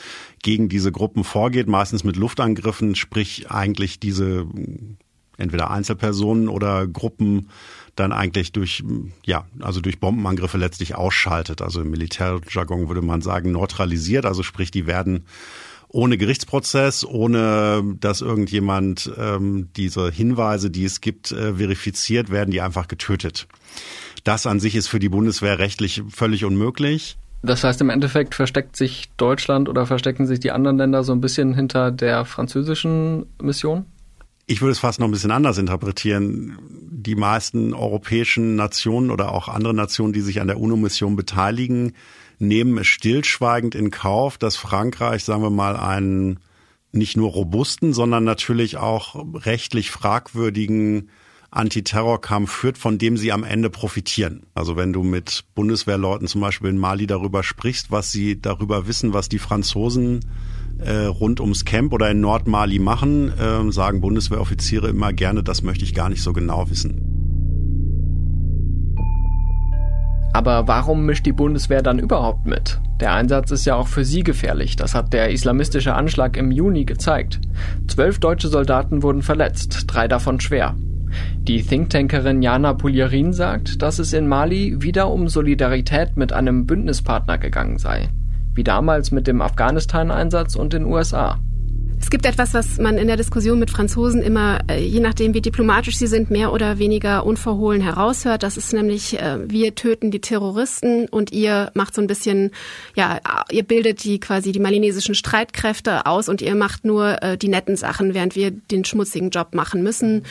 gegen 0.42 0.68
diese 0.68 0.92
Gruppen 0.92 1.24
vorgeht, 1.24 1.68
meistens 1.68 2.04
mit 2.04 2.16
Luftangriffen, 2.16 2.94
sprich 2.94 3.50
eigentlich 3.50 3.98
diese 3.98 4.46
entweder 5.36 5.70
Einzelpersonen 5.70 6.48
oder 6.48 6.86
Gruppen 6.86 7.48
dann 7.96 8.12
eigentlich 8.12 8.52
durch, 8.52 8.82
ja, 9.24 9.46
also 9.60 9.80
durch 9.80 10.00
Bombenangriffe 10.00 10.58
letztlich 10.58 10.94
ausschaltet. 10.94 11.62
Also 11.62 11.80
im 11.80 11.90
Militärjargon 11.90 12.88
würde 12.88 13.02
man 13.02 13.22
sagen 13.22 13.52
neutralisiert, 13.52 14.26
also 14.26 14.42
sprich, 14.42 14.70
die 14.70 14.86
werden 14.86 15.24
ohne 15.88 16.18
Gerichtsprozess, 16.18 17.04
ohne 17.04 17.96
dass 18.00 18.20
irgendjemand 18.20 19.12
ähm, 19.16 19.68
diese 19.76 20.10
Hinweise, 20.10 20.70
die 20.70 20.84
es 20.84 21.00
gibt, 21.00 21.30
äh, 21.30 21.54
verifiziert, 21.54 22.30
werden 22.30 22.50
die 22.50 22.60
einfach 22.60 22.88
getötet. 22.88 23.46
Das 24.24 24.46
an 24.46 24.58
sich 24.58 24.74
ist 24.74 24.88
für 24.88 24.98
die 24.98 25.08
Bundeswehr 25.08 25.58
rechtlich 25.60 26.02
völlig 26.10 26.44
unmöglich. 26.44 27.16
Das 27.42 27.62
heißt, 27.62 27.80
im 27.82 27.90
Endeffekt 27.90 28.34
versteckt 28.34 28.74
sich 28.74 29.10
Deutschland 29.18 29.68
oder 29.68 29.86
verstecken 29.86 30.26
sich 30.26 30.40
die 30.40 30.50
anderen 30.50 30.78
Länder 30.78 31.04
so 31.04 31.12
ein 31.12 31.20
bisschen 31.20 31.54
hinter 31.54 31.92
der 31.92 32.24
französischen 32.24 33.26
Mission? 33.40 33.84
Ich 34.46 34.60
würde 34.60 34.72
es 34.72 34.78
fast 34.78 35.00
noch 35.00 35.08
ein 35.08 35.12
bisschen 35.12 35.30
anders 35.30 35.56
interpretieren. 35.56 36.58
Die 36.90 37.16
meisten 37.16 37.72
europäischen 37.72 38.56
Nationen 38.56 39.10
oder 39.10 39.32
auch 39.32 39.48
andere 39.48 39.72
Nationen, 39.72 40.12
die 40.12 40.20
sich 40.20 40.40
an 40.40 40.48
der 40.48 40.60
UNO-Mission 40.60 41.16
beteiligen, 41.16 41.94
nehmen 42.38 42.76
es 42.78 42.86
stillschweigend 42.86 43.74
in 43.74 43.90
Kauf, 43.90 44.36
dass 44.36 44.56
Frankreich, 44.56 45.24
sagen 45.24 45.42
wir 45.42 45.50
mal, 45.50 45.76
einen 45.76 46.40
nicht 46.92 47.16
nur 47.16 47.30
robusten, 47.30 47.92
sondern 47.92 48.24
natürlich 48.24 48.76
auch 48.76 49.24
rechtlich 49.46 49.90
fragwürdigen 49.90 51.08
Antiterrorkampf 51.50 52.50
führt, 52.50 52.78
von 52.78 52.98
dem 52.98 53.16
sie 53.16 53.32
am 53.32 53.44
Ende 53.44 53.70
profitieren. 53.70 54.42
Also 54.54 54.76
wenn 54.76 54.92
du 54.92 55.02
mit 55.02 55.44
Bundeswehrleuten 55.54 56.26
zum 56.26 56.40
Beispiel 56.40 56.70
in 56.70 56.78
Mali 56.78 57.06
darüber 57.06 57.42
sprichst, 57.42 57.90
was 57.90 58.10
sie 58.10 58.40
darüber 58.40 58.86
wissen, 58.88 59.12
was 59.12 59.28
die 59.28 59.38
Franzosen 59.38 60.20
äh, 60.78 61.06
rund 61.06 61.40
ums 61.40 61.64
Camp 61.64 61.92
oder 61.92 62.10
in 62.10 62.20
Nordmali 62.20 62.78
machen, 62.78 63.32
äh, 63.38 63.72
sagen 63.72 64.00
Bundeswehroffiziere 64.00 64.88
immer 64.88 65.12
gerne, 65.12 65.42
das 65.42 65.62
möchte 65.62 65.84
ich 65.84 65.94
gar 65.94 66.08
nicht 66.08 66.22
so 66.22 66.32
genau 66.32 66.70
wissen. 66.70 67.14
Aber 70.34 70.66
warum 70.66 71.06
mischt 71.06 71.26
die 71.26 71.32
Bundeswehr 71.32 71.80
dann 71.80 72.00
überhaupt 72.00 72.44
mit? 72.44 72.80
Der 73.00 73.12
Einsatz 73.14 73.52
ist 73.52 73.66
ja 73.66 73.76
auch 73.76 73.86
für 73.86 74.04
sie 74.04 74.24
gefährlich, 74.24 74.74
das 74.74 74.94
hat 74.94 75.12
der 75.12 75.30
islamistische 75.30 75.94
Anschlag 75.94 76.36
im 76.36 76.50
Juni 76.50 76.84
gezeigt. 76.84 77.40
Zwölf 77.86 78.18
deutsche 78.18 78.48
Soldaten 78.48 79.02
wurden 79.04 79.22
verletzt, 79.22 79.84
drei 79.86 80.08
davon 80.08 80.40
schwer. 80.40 80.74
Die 81.38 81.62
Thinktankerin 81.62 82.42
Jana 82.42 82.72
Pulierin 82.74 83.32
sagt, 83.32 83.80
dass 83.82 84.00
es 84.00 84.12
in 84.12 84.26
Mali 84.26 84.82
wieder 84.82 85.10
um 85.10 85.28
Solidarität 85.28 86.16
mit 86.16 86.32
einem 86.32 86.66
Bündnispartner 86.66 87.38
gegangen 87.38 87.78
sei, 87.78 88.08
wie 88.54 88.64
damals 88.64 89.10
mit 89.10 89.26
dem 89.26 89.42
Afghanistan-Einsatz 89.42 90.56
und 90.56 90.72
den 90.72 90.84
USA. 90.84 91.38
Es 92.04 92.10
gibt 92.10 92.26
etwas, 92.26 92.52
was 92.52 92.78
man 92.78 92.98
in 92.98 93.06
der 93.06 93.16
Diskussion 93.16 93.58
mit 93.58 93.70
Franzosen 93.70 94.20
immer, 94.20 94.58
äh, 94.68 94.78
je 94.78 95.00
nachdem 95.00 95.32
wie 95.32 95.40
diplomatisch 95.40 95.96
sie 95.96 96.06
sind, 96.06 96.30
mehr 96.30 96.52
oder 96.52 96.78
weniger 96.78 97.24
unverhohlen 97.24 97.80
heraushört. 97.80 98.42
Das 98.42 98.58
ist 98.58 98.74
nämlich, 98.74 99.18
äh, 99.18 99.38
wir 99.48 99.74
töten 99.74 100.10
die 100.10 100.20
Terroristen 100.20 101.08
und 101.08 101.32
ihr 101.32 101.70
macht 101.72 101.94
so 101.94 102.02
ein 102.02 102.06
bisschen, 102.06 102.50
ja, 102.94 103.20
ihr 103.50 103.62
bildet 103.62 104.04
die 104.04 104.20
quasi 104.20 104.52
die 104.52 104.60
malinesischen 104.60 105.14
Streitkräfte 105.14 106.04
aus 106.04 106.28
und 106.28 106.42
ihr 106.42 106.54
macht 106.54 106.84
nur 106.84 107.22
äh, 107.22 107.38
die 107.38 107.48
netten 107.48 107.76
Sachen, 107.76 108.12
während 108.12 108.36
wir 108.36 108.50
den 108.50 108.84
schmutzigen 108.84 109.30
Job 109.30 109.54
machen 109.54 109.82
müssen. 109.82 110.24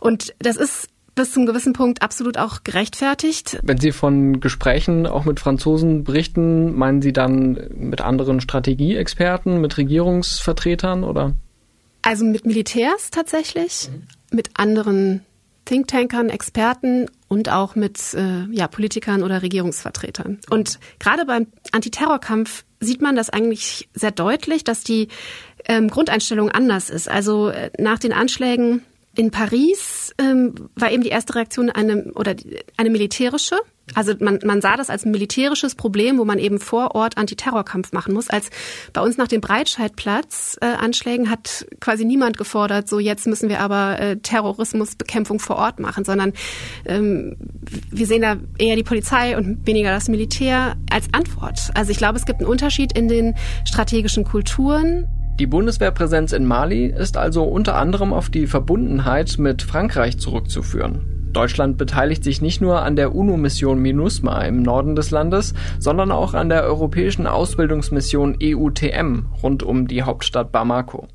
Und 0.00 0.34
das 0.40 0.58
ist 0.58 0.88
bis 1.18 1.32
zum 1.32 1.46
gewissen 1.46 1.72
Punkt 1.72 2.00
absolut 2.00 2.38
auch 2.38 2.62
gerechtfertigt. 2.62 3.58
Wenn 3.64 3.78
Sie 3.78 3.90
von 3.90 4.38
Gesprächen 4.38 5.04
auch 5.04 5.24
mit 5.24 5.40
Franzosen 5.40 6.04
berichten, 6.04 6.76
meinen 6.78 7.02
Sie 7.02 7.12
dann 7.12 7.58
mit 7.74 8.00
anderen 8.00 8.40
Strategieexperten, 8.40 9.60
mit 9.60 9.76
Regierungsvertretern 9.76 11.02
oder? 11.02 11.34
Also 12.02 12.24
mit 12.24 12.46
Militärs 12.46 13.10
tatsächlich, 13.10 13.90
mhm. 13.90 14.36
mit 14.36 14.50
anderen 14.54 15.22
Thinktankern, 15.64 16.30
Experten 16.30 17.10
und 17.26 17.50
auch 17.50 17.74
mit 17.74 18.14
äh, 18.14 18.44
ja, 18.52 18.68
Politikern 18.68 19.24
oder 19.24 19.42
Regierungsvertretern. 19.42 20.38
Und 20.50 20.78
gerade 21.00 21.26
beim 21.26 21.48
Antiterrorkampf 21.72 22.64
sieht 22.78 23.02
man 23.02 23.16
das 23.16 23.28
eigentlich 23.28 23.88
sehr 23.92 24.12
deutlich, 24.12 24.62
dass 24.62 24.84
die 24.84 25.08
ähm, 25.66 25.88
Grundeinstellung 25.88 26.50
anders 26.50 26.90
ist. 26.90 27.10
Also 27.10 27.48
äh, 27.48 27.70
nach 27.76 27.98
den 27.98 28.12
Anschlägen 28.12 28.82
in 29.18 29.32
Paris 29.32 30.14
ähm, 30.18 30.54
war 30.76 30.92
eben 30.92 31.02
die 31.02 31.08
erste 31.08 31.34
Reaktion 31.34 31.70
eine 31.70 32.12
oder 32.14 32.36
eine 32.76 32.88
militärische. 32.88 33.56
Also 33.94 34.12
man, 34.20 34.38
man 34.44 34.60
sah 34.60 34.76
das 34.76 34.90
als 34.90 35.04
militärisches 35.04 35.74
Problem, 35.74 36.18
wo 36.18 36.24
man 36.24 36.38
eben 36.38 36.60
vor 36.60 36.94
Ort 36.94 37.18
Antiterrorkampf 37.18 37.90
machen 37.92 38.14
muss. 38.14 38.30
Als 38.30 38.50
bei 38.92 39.00
uns 39.00 39.16
nach 39.16 39.26
den 39.26 39.40
Breitscheidplatz-Anschlägen 39.40 41.26
äh, 41.26 41.30
hat 41.30 41.66
quasi 41.80 42.04
niemand 42.04 42.38
gefordert, 42.38 42.88
so 42.88 43.00
jetzt 43.00 43.26
müssen 43.26 43.48
wir 43.48 43.58
aber 43.58 43.98
äh, 43.98 44.16
Terrorismusbekämpfung 44.18 45.40
vor 45.40 45.56
Ort 45.56 45.80
machen, 45.80 46.04
sondern 46.04 46.32
ähm, 46.84 47.36
wir 47.90 48.06
sehen 48.06 48.22
da 48.22 48.36
eher 48.58 48.76
die 48.76 48.84
Polizei 48.84 49.36
und 49.36 49.66
weniger 49.66 49.90
das 49.90 50.08
Militär 50.08 50.76
als 50.92 51.06
Antwort. 51.12 51.70
Also 51.74 51.90
ich 51.90 51.98
glaube, 51.98 52.18
es 52.18 52.24
gibt 52.26 52.38
einen 52.38 52.48
Unterschied 52.48 52.96
in 52.96 53.08
den 53.08 53.34
strategischen 53.64 54.22
Kulturen. 54.22 55.08
Die 55.38 55.46
Bundeswehrpräsenz 55.46 56.32
in 56.32 56.44
Mali 56.44 56.86
ist 56.86 57.16
also 57.16 57.44
unter 57.44 57.76
anderem 57.76 58.12
auf 58.12 58.28
die 58.28 58.48
Verbundenheit 58.48 59.36
mit 59.38 59.62
Frankreich 59.62 60.18
zurückzuführen. 60.18 61.30
Deutschland 61.32 61.78
beteiligt 61.78 62.24
sich 62.24 62.42
nicht 62.42 62.60
nur 62.60 62.82
an 62.82 62.96
der 62.96 63.14
UNO-Mission 63.14 63.78
MINUSMA 63.78 64.42
im 64.42 64.62
Norden 64.62 64.96
des 64.96 65.12
Landes, 65.12 65.54
sondern 65.78 66.10
auch 66.10 66.34
an 66.34 66.48
der 66.48 66.64
europäischen 66.64 67.28
Ausbildungsmission 67.28 68.38
EUTM 68.42 69.26
rund 69.40 69.62
um 69.62 69.86
die 69.86 70.02
Hauptstadt 70.02 70.50
Bamako. 70.50 71.06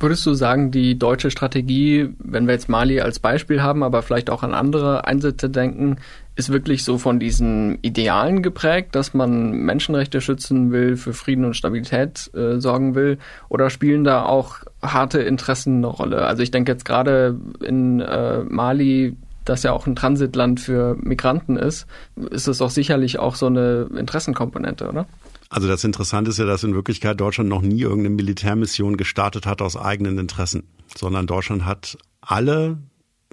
Würdest 0.00 0.26
du 0.26 0.34
sagen, 0.34 0.72
die 0.72 0.98
deutsche 0.98 1.30
Strategie, 1.30 2.08
wenn 2.18 2.46
wir 2.46 2.54
jetzt 2.54 2.68
Mali 2.68 3.00
als 3.00 3.20
Beispiel 3.20 3.62
haben, 3.62 3.84
aber 3.84 4.02
vielleicht 4.02 4.30
auch 4.30 4.42
an 4.42 4.52
andere 4.52 5.06
Einsätze 5.06 5.48
denken, 5.48 5.96
ist 6.34 6.50
wirklich 6.50 6.82
so 6.82 6.98
von 6.98 7.20
diesen 7.20 7.78
Idealen 7.82 8.42
geprägt, 8.42 8.96
dass 8.96 9.14
man 9.14 9.52
Menschenrechte 9.52 10.20
schützen 10.20 10.72
will, 10.72 10.96
für 10.96 11.12
Frieden 11.12 11.44
und 11.44 11.54
Stabilität 11.54 12.30
äh, 12.34 12.58
sorgen 12.58 12.96
will? 12.96 13.18
Oder 13.48 13.70
spielen 13.70 14.02
da 14.02 14.24
auch 14.24 14.56
harte 14.82 15.20
Interessen 15.20 15.76
eine 15.76 15.86
Rolle? 15.86 16.26
Also 16.26 16.42
ich 16.42 16.50
denke 16.50 16.72
jetzt 16.72 16.84
gerade 16.84 17.38
in 17.60 18.00
äh, 18.00 18.38
Mali, 18.42 19.16
das 19.44 19.62
ja 19.62 19.72
auch 19.72 19.86
ein 19.86 19.94
Transitland 19.94 20.58
für 20.58 20.96
Migranten 21.00 21.56
ist, 21.56 21.86
ist 22.30 22.48
es 22.48 22.58
doch 22.58 22.70
sicherlich 22.70 23.18
auch 23.18 23.34
so 23.34 23.46
eine 23.46 23.88
Interessenkomponente, 23.96 24.88
oder? 24.88 25.06
Also 25.52 25.68
das 25.68 25.84
Interessante 25.84 26.30
ist 26.30 26.38
ja, 26.38 26.46
dass 26.46 26.64
in 26.64 26.74
Wirklichkeit 26.74 27.20
Deutschland 27.20 27.50
noch 27.50 27.60
nie 27.60 27.82
irgendeine 27.82 28.16
Militärmission 28.16 28.96
gestartet 28.96 29.44
hat 29.44 29.60
aus 29.60 29.76
eigenen 29.76 30.16
Interessen, 30.16 30.62
sondern 30.96 31.26
Deutschland 31.26 31.66
hat 31.66 31.98
alle 32.22 32.78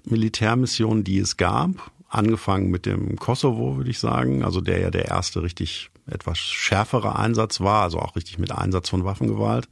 Militärmissionen, 0.03 1.05
die 1.05 1.19
es 1.19 1.37
gab, 1.37 1.91
angefangen 2.09 2.71
mit 2.71 2.85
dem 2.85 3.15
Kosovo, 3.15 3.77
würde 3.77 3.89
ich 3.89 3.99
sagen, 3.99 4.43
also 4.43 4.59
der 4.59 4.81
ja 4.81 4.91
der 4.91 5.05
erste 5.05 5.43
richtig 5.43 5.91
etwas 6.07 6.39
schärfere 6.39 7.17
Einsatz 7.17 7.61
war, 7.61 7.83
also 7.83 7.99
auch 7.99 8.17
richtig 8.17 8.37
mit 8.37 8.51
Einsatz 8.51 8.89
von 8.89 9.05
Waffengewalt, 9.05 9.69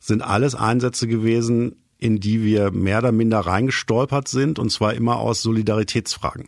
sind 0.00 0.20
alles 0.20 0.54
Einsätze 0.54 1.08
gewesen, 1.08 1.76
in 1.96 2.20
die 2.20 2.44
wir 2.44 2.72
mehr 2.72 2.98
oder 2.98 3.12
minder 3.12 3.40
reingestolpert 3.40 4.28
sind, 4.28 4.58
und 4.58 4.68
zwar 4.68 4.92
immer 4.92 5.16
aus 5.16 5.40
Solidaritätsfragen. 5.40 6.46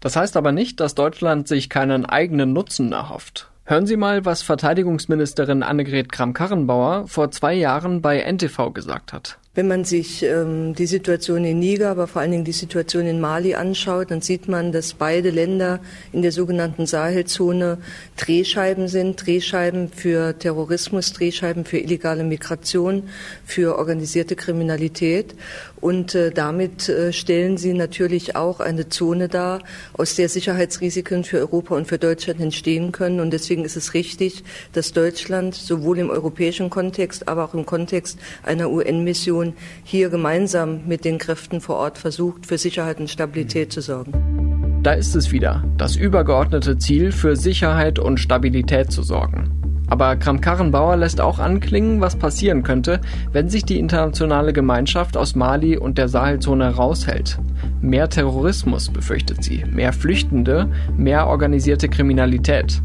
Das 0.00 0.16
heißt 0.16 0.36
aber 0.36 0.52
nicht, 0.52 0.80
dass 0.80 0.94
Deutschland 0.94 1.48
sich 1.48 1.70
keinen 1.70 2.04
eigenen 2.04 2.52
Nutzen 2.52 2.92
erhofft. 2.92 3.50
Hören 3.70 3.86
Sie 3.86 3.96
mal, 3.96 4.24
was 4.24 4.42
Verteidigungsministerin 4.42 5.62
Annegret 5.62 6.10
Kramp-Karrenbauer 6.10 7.06
vor 7.06 7.30
zwei 7.30 7.54
Jahren 7.54 8.02
bei 8.02 8.18
NTV 8.20 8.72
gesagt 8.72 9.12
hat. 9.12 9.38
Wenn 9.54 9.68
man 9.68 9.84
sich 9.84 10.24
ähm, 10.24 10.74
die 10.74 10.86
Situation 10.86 11.44
in 11.44 11.60
Niger, 11.60 11.90
aber 11.90 12.08
vor 12.08 12.20
allen 12.22 12.32
Dingen 12.32 12.44
die 12.44 12.52
Situation 12.52 13.06
in 13.06 13.20
Mali 13.20 13.54
anschaut, 13.54 14.10
dann 14.10 14.22
sieht 14.22 14.48
man, 14.48 14.72
dass 14.72 14.94
beide 14.94 15.30
Länder 15.30 15.78
in 16.12 16.22
der 16.22 16.32
sogenannten 16.32 16.86
Sahelzone 16.86 17.78
Drehscheiben 18.16 18.88
sind, 18.88 19.24
Drehscheiben 19.24 19.88
für 19.88 20.38
Terrorismus, 20.38 21.12
Drehscheiben 21.12 21.64
für 21.64 21.78
illegale 21.78 22.24
Migration, 22.24 23.08
für 23.44 23.78
organisierte 23.78 24.34
Kriminalität. 24.34 25.34
Und 25.80 26.14
äh, 26.14 26.30
damit 26.30 26.88
äh, 26.88 27.12
stellen 27.12 27.56
sie 27.56 27.72
natürlich 27.72 28.36
auch 28.36 28.60
eine 28.60 28.88
Zone 28.88 29.28
dar, 29.28 29.60
aus 29.94 30.14
der 30.16 30.28
Sicherheitsrisiken 30.28 31.24
für 31.24 31.38
Europa 31.38 31.74
und 31.74 31.86
für 31.86 31.98
Deutschland 31.98 32.40
entstehen 32.40 32.92
können. 32.92 33.20
Und 33.20 33.32
deswegen 33.32 33.64
ist 33.64 33.76
es 33.76 33.94
richtig, 33.94 34.44
dass 34.72 34.92
Deutschland 34.92 35.54
sowohl 35.54 35.98
im 35.98 36.10
europäischen 36.10 36.70
Kontext, 36.70 37.28
aber 37.28 37.44
auch 37.44 37.54
im 37.54 37.64
Kontext 37.64 38.18
einer 38.42 38.70
UN-Mission 38.70 39.54
hier 39.84 40.10
gemeinsam 40.10 40.86
mit 40.86 41.04
den 41.04 41.18
Kräften 41.18 41.60
vor 41.60 41.76
Ort 41.76 41.98
versucht, 41.98 42.46
für 42.46 42.58
Sicherheit 42.58 43.00
und 43.00 43.08
Stabilität 43.08 43.72
zu 43.72 43.80
sorgen. 43.80 44.80
Da 44.82 44.92
ist 44.92 45.14
es 45.14 45.30
wieder, 45.30 45.62
das 45.76 45.96
übergeordnete 45.96 46.78
Ziel, 46.78 47.12
für 47.12 47.36
Sicherheit 47.36 47.98
und 47.98 48.18
Stabilität 48.18 48.90
zu 48.90 49.02
sorgen. 49.02 49.59
Aber 49.90 50.14
Kramp-Karrenbauer 50.16 50.96
lässt 50.96 51.20
auch 51.20 51.40
anklingen, 51.40 52.00
was 52.00 52.16
passieren 52.16 52.62
könnte, 52.62 53.00
wenn 53.32 53.50
sich 53.50 53.64
die 53.64 53.78
internationale 53.78 54.52
Gemeinschaft 54.52 55.16
aus 55.16 55.34
Mali 55.34 55.76
und 55.76 55.98
der 55.98 56.08
Sahelzone 56.08 56.76
raushält. 56.76 57.38
Mehr 57.82 58.08
Terrorismus 58.08 58.88
befürchtet 58.88 59.42
sie, 59.42 59.64
mehr 59.68 59.92
Flüchtende, 59.92 60.68
mehr 60.96 61.26
organisierte 61.26 61.88
Kriminalität. 61.88 62.80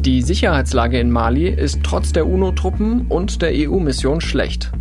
Die 0.00 0.22
Sicherheitslage 0.22 0.98
in 0.98 1.10
Mali 1.10 1.48
ist 1.48 1.82
trotz 1.84 2.12
der 2.12 2.26
UNO-Truppen 2.26 3.06
und 3.06 3.42
der 3.42 3.52
EU-Mission 3.54 4.20
schlecht. 4.20 4.72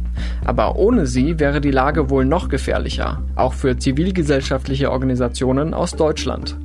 Aber 0.45 0.77
ohne 0.77 1.05
sie 1.05 1.39
wäre 1.39 1.61
die 1.61 1.71
Lage 1.71 2.09
wohl 2.09 2.25
noch 2.25 2.49
gefährlicher, 2.49 3.21
auch 3.35 3.53
für 3.53 3.77
zivilgesellschaftliche 3.77 4.89
Organisationen 4.91 5.73
aus 5.73 5.91
Deutschland. 5.91 6.57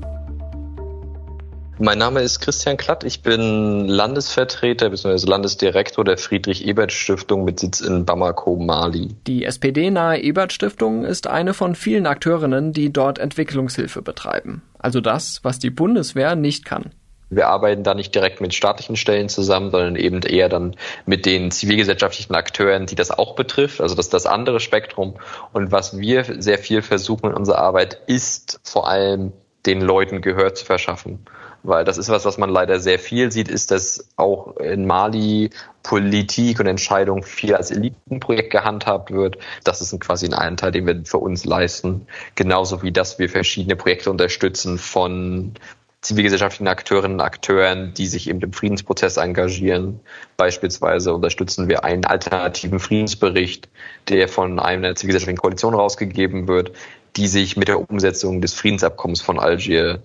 Mein 1.81 1.99
Name 1.99 2.21
ist 2.21 2.38
Christian 2.38 2.76
Klatt. 2.76 3.02
Ich 3.02 3.23
bin 3.23 3.88
Landesvertreter 3.88 4.90
bzw. 4.90 5.28
Landesdirektor 5.28 6.04
der 6.04 6.19
Friedrich-Ebert-Stiftung 6.19 7.45
mit 7.45 7.59
Sitz 7.59 7.81
in 7.81 8.04
Bamako, 8.04 8.54
Mali. 8.54 9.16
Die 9.26 9.45
SPD-nahe 9.45 10.21
Ebert-Stiftung 10.21 11.04
ist 11.04 11.26
eine 11.26 11.52
von 11.52 11.75
vielen 11.75 12.07
Akteurinnen, 12.07 12.73
die 12.73 12.93
dort 12.93 13.19
Entwicklungshilfe 13.19 14.02
betreiben. 14.02 14.62
Also 14.78 15.00
das, 15.00 15.40
was 15.43 15.59
die 15.59 15.71
Bundeswehr 15.71 16.37
nicht 16.37 16.64
kann. 16.64 16.93
Wir 17.28 17.49
arbeiten 17.49 17.83
da 17.83 17.95
nicht 17.95 18.14
direkt 18.14 18.40
mit 18.40 18.54
staatlichen 18.54 18.95
Stellen 18.95 19.28
zusammen, 19.28 19.73
sondern 19.73 19.97
eben 19.97 20.23
eher 20.23 20.49
dann 20.49 20.76
mit 21.07 21.26
den 21.26 21.50
zivilgesellschaftlichen 21.50 22.37
Akteuren, 22.37 22.87
die 22.87 22.95
das 22.95 23.11
auch 23.11 23.35
betrifft. 23.35 23.81
Also 23.81 23.97
das 23.97 24.07
ist 24.07 24.14
das 24.14 24.26
andere 24.26 24.61
Spektrum. 24.61 25.16
Und 25.52 25.73
was 25.73 25.99
wir 25.99 26.25
sehr 26.40 26.59
viel 26.59 26.83
versuchen 26.83 27.31
in 27.31 27.35
unserer 27.35 27.59
Arbeit, 27.59 27.99
ist 28.07 28.61
vor 28.62 28.88
allem 28.88 29.33
den 29.66 29.81
Leuten 29.81 30.21
Gehör 30.21 30.54
zu 30.54 30.64
verschaffen. 30.64 31.26
Weil 31.64 31.85
das 31.85 31.97
ist 31.97 32.11
was, 32.11 32.26
was 32.26 32.37
man 32.37 32.50
leider 32.50 32.78
sehr 32.78 32.99
viel 32.99 33.33
sieht, 33.33 33.49
ist, 33.49 33.71
dass 33.71 34.06
auch 34.16 34.59
in 34.59 34.87
Mali 34.87 35.49
Politik 35.83 36.61
und 36.61 36.66
Entscheidung 36.66 37.23
viel 37.23 37.54
als 37.54 37.71
Elitenprojekt 37.71 38.52
gehandhabt 38.52 39.11
wird. 39.11 39.38
Das 39.64 39.80
ist 39.80 39.99
quasi 39.99 40.26
ein 40.26 40.35
Anteil, 40.35 40.73
den 40.73 40.87
wir 40.87 41.00
für 41.06 41.18
uns 41.18 41.47
leisten. 41.47 42.06
Genauso 42.35 42.83
wie, 42.83 42.92
dass 42.92 43.18
wir 43.18 43.30
verschiedene 43.30 43.76
Projekte 43.76 44.11
unterstützen 44.11 44.76
von 44.76 45.54
zivilgesellschaftlichen 46.02 46.68
Akteurinnen 46.68 47.18
und 47.18 47.25
Akteuren, 47.25 47.94
die 47.94 48.09
sich 48.09 48.28
eben 48.28 48.42
im 48.42 48.52
Friedensprozess 48.52 49.16
engagieren. 49.16 50.00
Beispielsweise 50.37 51.14
unterstützen 51.14 51.71
wir 51.71 51.83
einen 51.83 52.04
alternativen 52.04 52.78
Friedensbericht, 52.78 53.71
der 54.11 54.28
von 54.28 54.59
einer 54.59 54.94
zivilgesellschaftlichen 54.97 55.40
Koalition 55.40 55.73
rausgegeben 55.73 56.47
wird, 56.47 56.73
die 57.16 57.26
sich 57.26 57.56
mit 57.56 57.68
der 57.68 57.80
Umsetzung 57.88 58.42
des 58.42 58.52
Friedensabkommens 58.52 59.23
von 59.23 59.38
Algier 59.38 60.02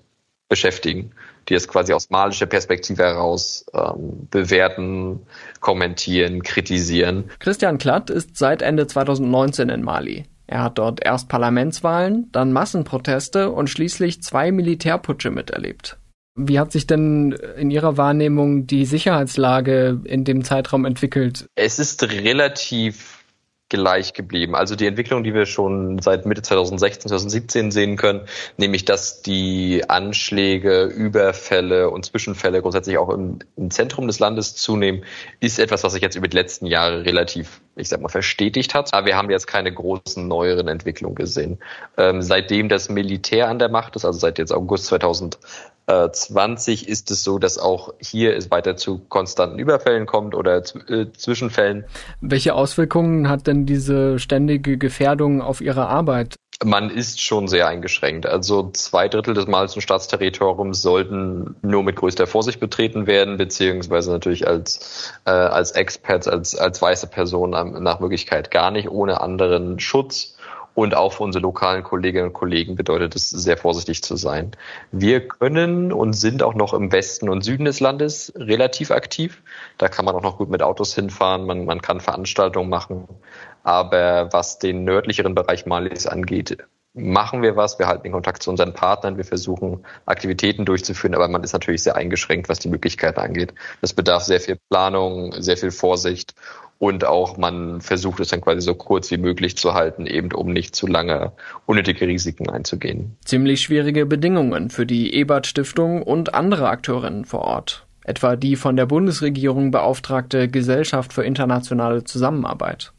beschäftigen, 0.48 1.12
die 1.50 1.56
es 1.56 1.68
quasi 1.68 1.94
aus 1.94 2.10
malischer 2.10 2.46
Perspektive 2.46 3.04
heraus 3.04 3.66
ähm, 3.74 4.28
bewerten, 4.30 5.22
kommentieren, 5.60 6.44
kritisieren. 6.44 7.30
Christian 7.40 7.78
Klatt 7.78 8.10
ist 8.10 8.38
seit 8.38 8.62
Ende 8.62 8.88
2019 8.88 9.70
in 9.70 9.84
Mali. 9.84 10.26
Er 10.48 10.64
hat 10.64 10.78
dort 10.80 11.04
erst 11.04 11.30
Parlamentswahlen, 11.30 12.30
dann 12.32 12.54
Massenproteste 12.54 13.52
und 13.52 13.70
schließlich 13.70 14.24
zwei 14.24 14.52
Militärputsche 14.52 15.30
miterlebt. 15.30 15.98
Wie 16.36 16.60
hat 16.60 16.72
sich 16.72 16.88
denn 16.88 17.34
in 17.58 17.70
Ihrer 17.70 17.98
Wahrnehmung 17.98 18.66
die 18.66 18.86
Sicherheitslage 18.86 20.00
in 20.06 20.24
dem 20.24 20.44
Zeitraum 20.44 20.86
entwickelt? 20.86 21.48
Es 21.56 21.80
ist 21.80 22.02
relativ 22.04 23.19
gleich 23.70 24.14
geblieben. 24.14 24.56
Also 24.56 24.76
die 24.76 24.88
Entwicklung, 24.88 25.24
die 25.24 25.34
wir 25.34 25.46
schon 25.46 26.00
seit 26.00 26.26
Mitte 26.26 26.42
2016, 26.42 27.10
2017 27.10 27.72
sehen 27.72 27.96
können, 27.96 28.22
nämlich 28.58 28.84
dass 28.84 29.22
die 29.22 29.84
Anschläge, 29.88 30.86
Überfälle 30.86 31.90
und 31.90 32.06
Zwischenfälle 32.06 32.62
grundsätzlich 32.62 32.98
auch 32.98 33.10
im, 33.10 33.40
im 33.56 33.70
Zentrum 33.70 34.08
des 34.08 34.20
Landes 34.20 34.56
zunehmen, 34.56 35.04
ist 35.40 35.60
etwas, 35.60 35.84
was 35.84 35.94
sich 35.94 36.02
jetzt 36.02 36.16
über 36.16 36.28
die 36.28 36.36
letzten 36.36 36.66
Jahre 36.66 37.06
relativ, 37.06 37.62
ich 37.80 37.90
sag 37.90 38.02
mal, 38.02 38.10
verstetigt 38.10 38.74
hat. 38.74 38.94
Aber 38.94 39.08
wir 39.08 39.16
haben 39.16 39.30
jetzt 39.30 39.48
keine 39.48 39.74
großen 39.74 40.28
neueren 40.28 40.68
Entwicklungen 40.68 41.16
gesehen. 41.16 41.60
Ähm, 41.98 42.22
seitdem 42.22 42.70
das 42.70 42.90
Militär 42.90 43.50
an 43.50 43.60
der 43.60 43.70
Macht 43.70 43.96
ist, 43.96 44.06
also 44.06 44.20
seit 44.20 44.38
jetzt 44.38 44.52
August 44.52 44.86
2000 44.88 45.38
20 45.90 46.88
ist 46.88 47.10
es 47.10 47.24
so, 47.24 47.40
dass 47.40 47.58
auch 47.58 47.94
hier 48.00 48.36
es 48.36 48.52
weiter 48.52 48.78
zu 48.78 49.00
konstanten 49.10 49.58
Überfällen 49.58 50.06
kommt 50.06 50.36
oder 50.36 50.58
äh, 50.58 51.08
Zwischenfällen. 51.18 51.86
Welche 52.22 52.54
Auswirkungen 52.54 53.28
hat 53.28 53.48
denn 53.48 53.66
diese 53.66 54.20
ständige 54.20 54.78
Gefährdung 54.78 55.42
auf 55.42 55.62
Ihre 55.62 55.88
Arbeit? 55.88 56.36
Man 56.62 56.90
ist 56.90 57.22
schon 57.22 57.48
sehr 57.48 57.70
eingeschränkt. 57.70 58.26
Also 58.26 58.70
zwei 58.72 59.08
Drittel 59.08 59.34
des 59.34 59.48
malischen 59.48 59.82
Staatsterritoriums 59.82 60.82
sollten 60.82 61.56
nur 61.62 61.84
mit 61.84 61.96
größter 61.96 62.28
Vorsicht 62.28 62.60
betreten 62.60 63.08
werden, 63.08 63.38
beziehungsweise 63.38 64.12
natürlich 64.12 64.46
als, 64.46 65.14
äh, 65.24 65.30
als 65.30 65.72
Experts, 65.72 66.28
als, 66.28 66.58
als 66.58 66.82
weiße 66.82 67.08
Person 67.08 67.52
nach 67.52 68.02
Möglichkeit 68.02 68.52
gar 68.52 68.72
nicht, 68.72 68.90
ohne 68.90 69.22
anderen 69.22 69.80
Schutz. 69.80 70.36
Und 70.76 70.96
auch 70.96 71.14
für 71.14 71.24
unsere 71.24 71.42
lokalen 71.42 71.84
Kolleginnen 71.84 72.28
und 72.28 72.34
Kollegen 72.34 72.76
bedeutet 72.76 73.16
es, 73.16 73.30
sehr 73.30 73.58
vorsichtig 73.58 74.04
zu 74.04 74.16
sein. 74.16 74.52
Wir 74.92 75.28
können 75.28 75.92
und 75.92 76.14
sind 76.14 76.44
auch 76.44 76.54
noch 76.54 76.74
im 76.74 76.92
Westen 76.92 77.28
und 77.28 77.42
Süden 77.42 77.66
des 77.66 77.80
Landes 77.80 78.32
relativ 78.36 78.92
aktiv. 78.92 79.42
Da 79.78 79.90
kann 79.90 80.06
man 80.06 80.16
auch 80.16 80.22
noch 80.22 80.38
gut 80.38 80.50
mit 80.50 80.62
Autos 80.62 80.96
hinfahren, 80.96 81.46
man, 81.46 81.66
man 81.66 81.82
kann 81.82 82.00
Veranstaltungen 82.00 82.70
machen. 82.70 83.08
Aber 83.64 84.30
was 84.32 84.60
den 84.60 84.84
nördlicheren 84.84 85.36
Bereich 85.36 85.66
Malis 85.66 86.08
angeht, 86.08 86.58
machen 86.94 87.42
wir 87.42 87.56
was, 87.56 87.80
wir 87.80 87.88
halten 87.88 88.04
den 88.04 88.12
Kontakt 88.12 88.44
zu 88.44 88.50
unseren 88.50 88.74
Partnern, 88.74 89.18
wir 89.18 89.26
versuchen 89.26 89.86
Aktivitäten 90.06 90.66
durchzuführen, 90.66 91.16
aber 91.16 91.28
man 91.28 91.44
ist 91.44 91.54
natürlich 91.54 91.84
sehr 91.84 91.96
eingeschränkt, 91.96 92.50
was 92.50 92.60
die 92.60 92.70
Möglichkeiten 92.70 93.20
angeht. 93.20 93.54
Das 93.82 93.94
bedarf 93.94 94.24
sehr 94.24 94.40
viel 94.40 94.58
Planung, 94.70 95.34
sehr 95.42 95.58
viel 95.58 95.72
Vorsicht 95.72 96.34
und 96.80 97.06
auch 97.06 97.38
man 97.38 97.82
versucht 97.82 98.20
es 98.22 98.30
dann 98.30 98.42
quasi 98.42 98.62
so 98.62 98.74
kurz 98.74 99.12
wie 99.12 99.18
möglich 99.18 99.58
zu 99.58 99.74
halten, 99.74 100.08
eben 100.08 100.32
um 100.32 100.52
nicht 100.52 100.76
zu 100.76 100.88
lange 100.88 101.34
unnötige 101.66 102.08
Risiken 102.08 102.50
einzugehen. 102.50 103.18
Ziemlich 103.26 103.62
schwierige 103.62 104.06
Bedingungen 104.06 104.70
für 104.70 104.86
die 104.86 105.14
Ebert 105.14 105.46
Stiftung 105.46 106.02
und 106.02 106.34
andere 106.34 106.70
Akteurinnen 106.70 107.26
vor 107.26 107.42
Ort, 107.42 107.86
etwa 108.04 108.36
die 108.36 108.56
von 108.56 108.76
der 108.76 108.86
Bundesregierung 108.86 109.72
beauftragte 109.72 110.48
Gesellschaft 110.48 111.14
für 111.14 111.24
internationale 111.24 112.04
Zusammenarbeit. 112.04 112.94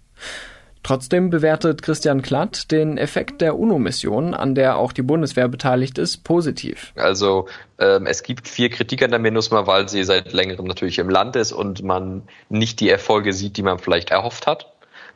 Trotzdem 0.83 1.29
bewertet 1.29 1.83
Christian 1.83 2.23
Klatt 2.23 2.71
den 2.71 2.97
Effekt 2.97 3.43
der 3.43 3.59
UNO-Mission, 3.59 4.33
an 4.33 4.55
der 4.55 4.79
auch 4.79 4.93
die 4.93 5.03
Bundeswehr 5.03 5.47
beteiligt 5.47 5.99
ist, 5.99 6.25
positiv. 6.25 6.93
Also 6.97 7.49
ähm, 7.79 8.07
es 8.07 8.23
gibt 8.23 8.49
viel 8.49 8.71
Kritik 8.71 9.03
an 9.03 9.11
der 9.11 9.21
MINUSMA, 9.21 9.67
weil 9.67 9.91
sie 9.91 10.05
seit 10.05 10.33
längerem 10.33 10.67
natürlich 10.67 10.99
im 10.99 11.11
Land 11.11 11.37
ist 11.37 11.53
und 11.53 11.83
man 11.83 12.23
nicht 12.49 12.81
die 12.81 12.89
Erfolge 12.89 13.35
sieht, 13.35 13.59
die 13.59 13.63
man 13.63 13.79
vielleicht 13.79 14.11
erhofft 14.11 14.47
hat 14.47 14.70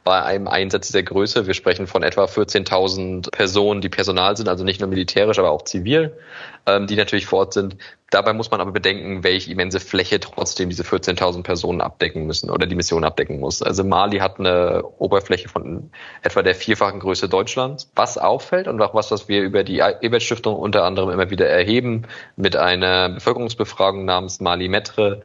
bei 0.05 0.23
einem 0.23 0.49
Einsatz 0.49 0.89
dieser 0.89 1.03
Größe. 1.03 1.47
Wir 1.47 1.55
sprechen 1.55 1.87
von 1.87 2.03
etwa 2.03 2.25
14.000 2.25 3.31
Personen, 3.31 3.81
die 3.81 3.89
Personal 3.89 4.37
sind, 4.37 4.49
also 4.49 4.63
nicht 4.63 4.81
nur 4.81 4.89
militärisch, 4.91 5.39
aber 5.39 5.51
auch 5.51 5.63
zivil, 5.63 6.17
ähm, 6.67 6.87
die 6.87 6.95
natürlich 6.95 7.25
vor 7.25 7.41
Ort 7.41 7.55
sind. 7.55 7.79
Dabei 8.11 8.35
muss 8.35 8.51
man 8.51 8.61
aber 8.61 8.71
bedenken, 8.71 9.25
welche 9.25 9.51
immense 9.51 9.81
Fläche 9.81 10.21
trotzdem 10.21 10.69
diese 10.69 10.83
14.000 10.83 11.43
Personen 11.43 11.81
abdecken 11.81 12.27
müssen 12.27 12.51
oder 12.51 12.67
die 12.67 12.75
Mission 12.75 13.03
abdecken 13.03 13.41
muss. 13.41 13.63
Also 13.63 13.83
Mali 13.83 14.19
hat 14.19 14.39
eine 14.39 14.85
Oberfläche 14.99 15.49
von 15.49 15.91
etwa 16.23 16.43
der 16.43 16.55
vierfachen 16.55 17.01
Größe 17.01 17.29
Deutschlands. 17.29 17.91
Was 17.97 18.19
auffällt 18.19 18.69
und 18.69 18.81
auch 18.83 18.95
was, 18.95 19.11
was 19.11 19.27
wir 19.29 19.43
über 19.43 19.65
die 19.65 19.83
Ebert 20.01 20.23
Stiftung 20.23 20.55
unter 20.55 20.85
anderem 20.85 21.11
immer 21.11 21.31
wieder 21.31 21.49
erheben 21.49 22.03
mit 22.37 22.57
einer 22.57 23.09
Bevölkerungsbefragung 23.09 24.05
namens 24.05 24.39
Mali 24.41 24.69
Metre, 24.69 25.23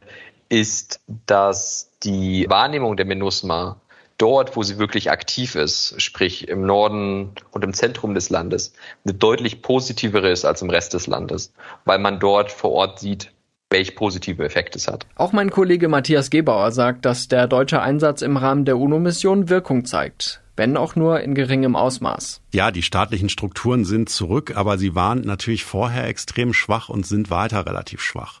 ist, 0.48 1.00
dass 1.26 1.92
die 2.02 2.46
Wahrnehmung 2.48 2.96
der 2.96 3.06
MINUSMA 3.06 3.76
dort, 4.20 4.56
wo 4.56 4.62
sie 4.62 4.78
wirklich 4.78 5.10
aktiv 5.10 5.54
ist, 5.54 6.00
sprich 6.00 6.48
im 6.48 6.62
Norden 6.62 7.32
und 7.52 7.64
im 7.64 7.72
Zentrum 7.72 8.14
des 8.14 8.30
Landes, 8.30 8.72
eine 9.04 9.14
deutlich 9.14 9.62
positivere 9.62 10.30
ist 10.30 10.44
als 10.44 10.62
im 10.62 10.70
Rest 10.70 10.94
des 10.94 11.06
Landes, 11.06 11.52
weil 11.84 11.98
man 11.98 12.20
dort 12.20 12.52
vor 12.52 12.72
Ort 12.72 13.00
sieht, 13.00 13.32
welche 13.70 13.92
positive 13.92 14.44
Effekte 14.44 14.78
es 14.78 14.88
hat. 14.88 15.06
Auch 15.14 15.32
mein 15.32 15.50
Kollege 15.50 15.88
Matthias 15.88 16.30
Gebauer 16.30 16.72
sagt, 16.72 17.04
dass 17.04 17.28
der 17.28 17.46
deutsche 17.46 17.80
Einsatz 17.80 18.20
im 18.20 18.36
Rahmen 18.36 18.64
der 18.64 18.78
UNO-Mission 18.78 19.48
Wirkung 19.48 19.84
zeigt 19.84 20.42
wenn 20.60 20.76
auch 20.76 20.94
nur 20.94 21.20
in 21.20 21.34
geringem 21.34 21.74
Ausmaß. 21.74 22.42
Ja, 22.52 22.70
die 22.70 22.82
staatlichen 22.82 23.30
Strukturen 23.30 23.86
sind 23.86 24.10
zurück, 24.10 24.54
aber 24.56 24.76
sie 24.76 24.94
waren 24.94 25.22
natürlich 25.22 25.64
vorher 25.64 26.06
extrem 26.06 26.52
schwach 26.52 26.90
und 26.90 27.06
sind 27.06 27.30
weiter 27.30 27.64
relativ 27.64 28.02
schwach. 28.02 28.40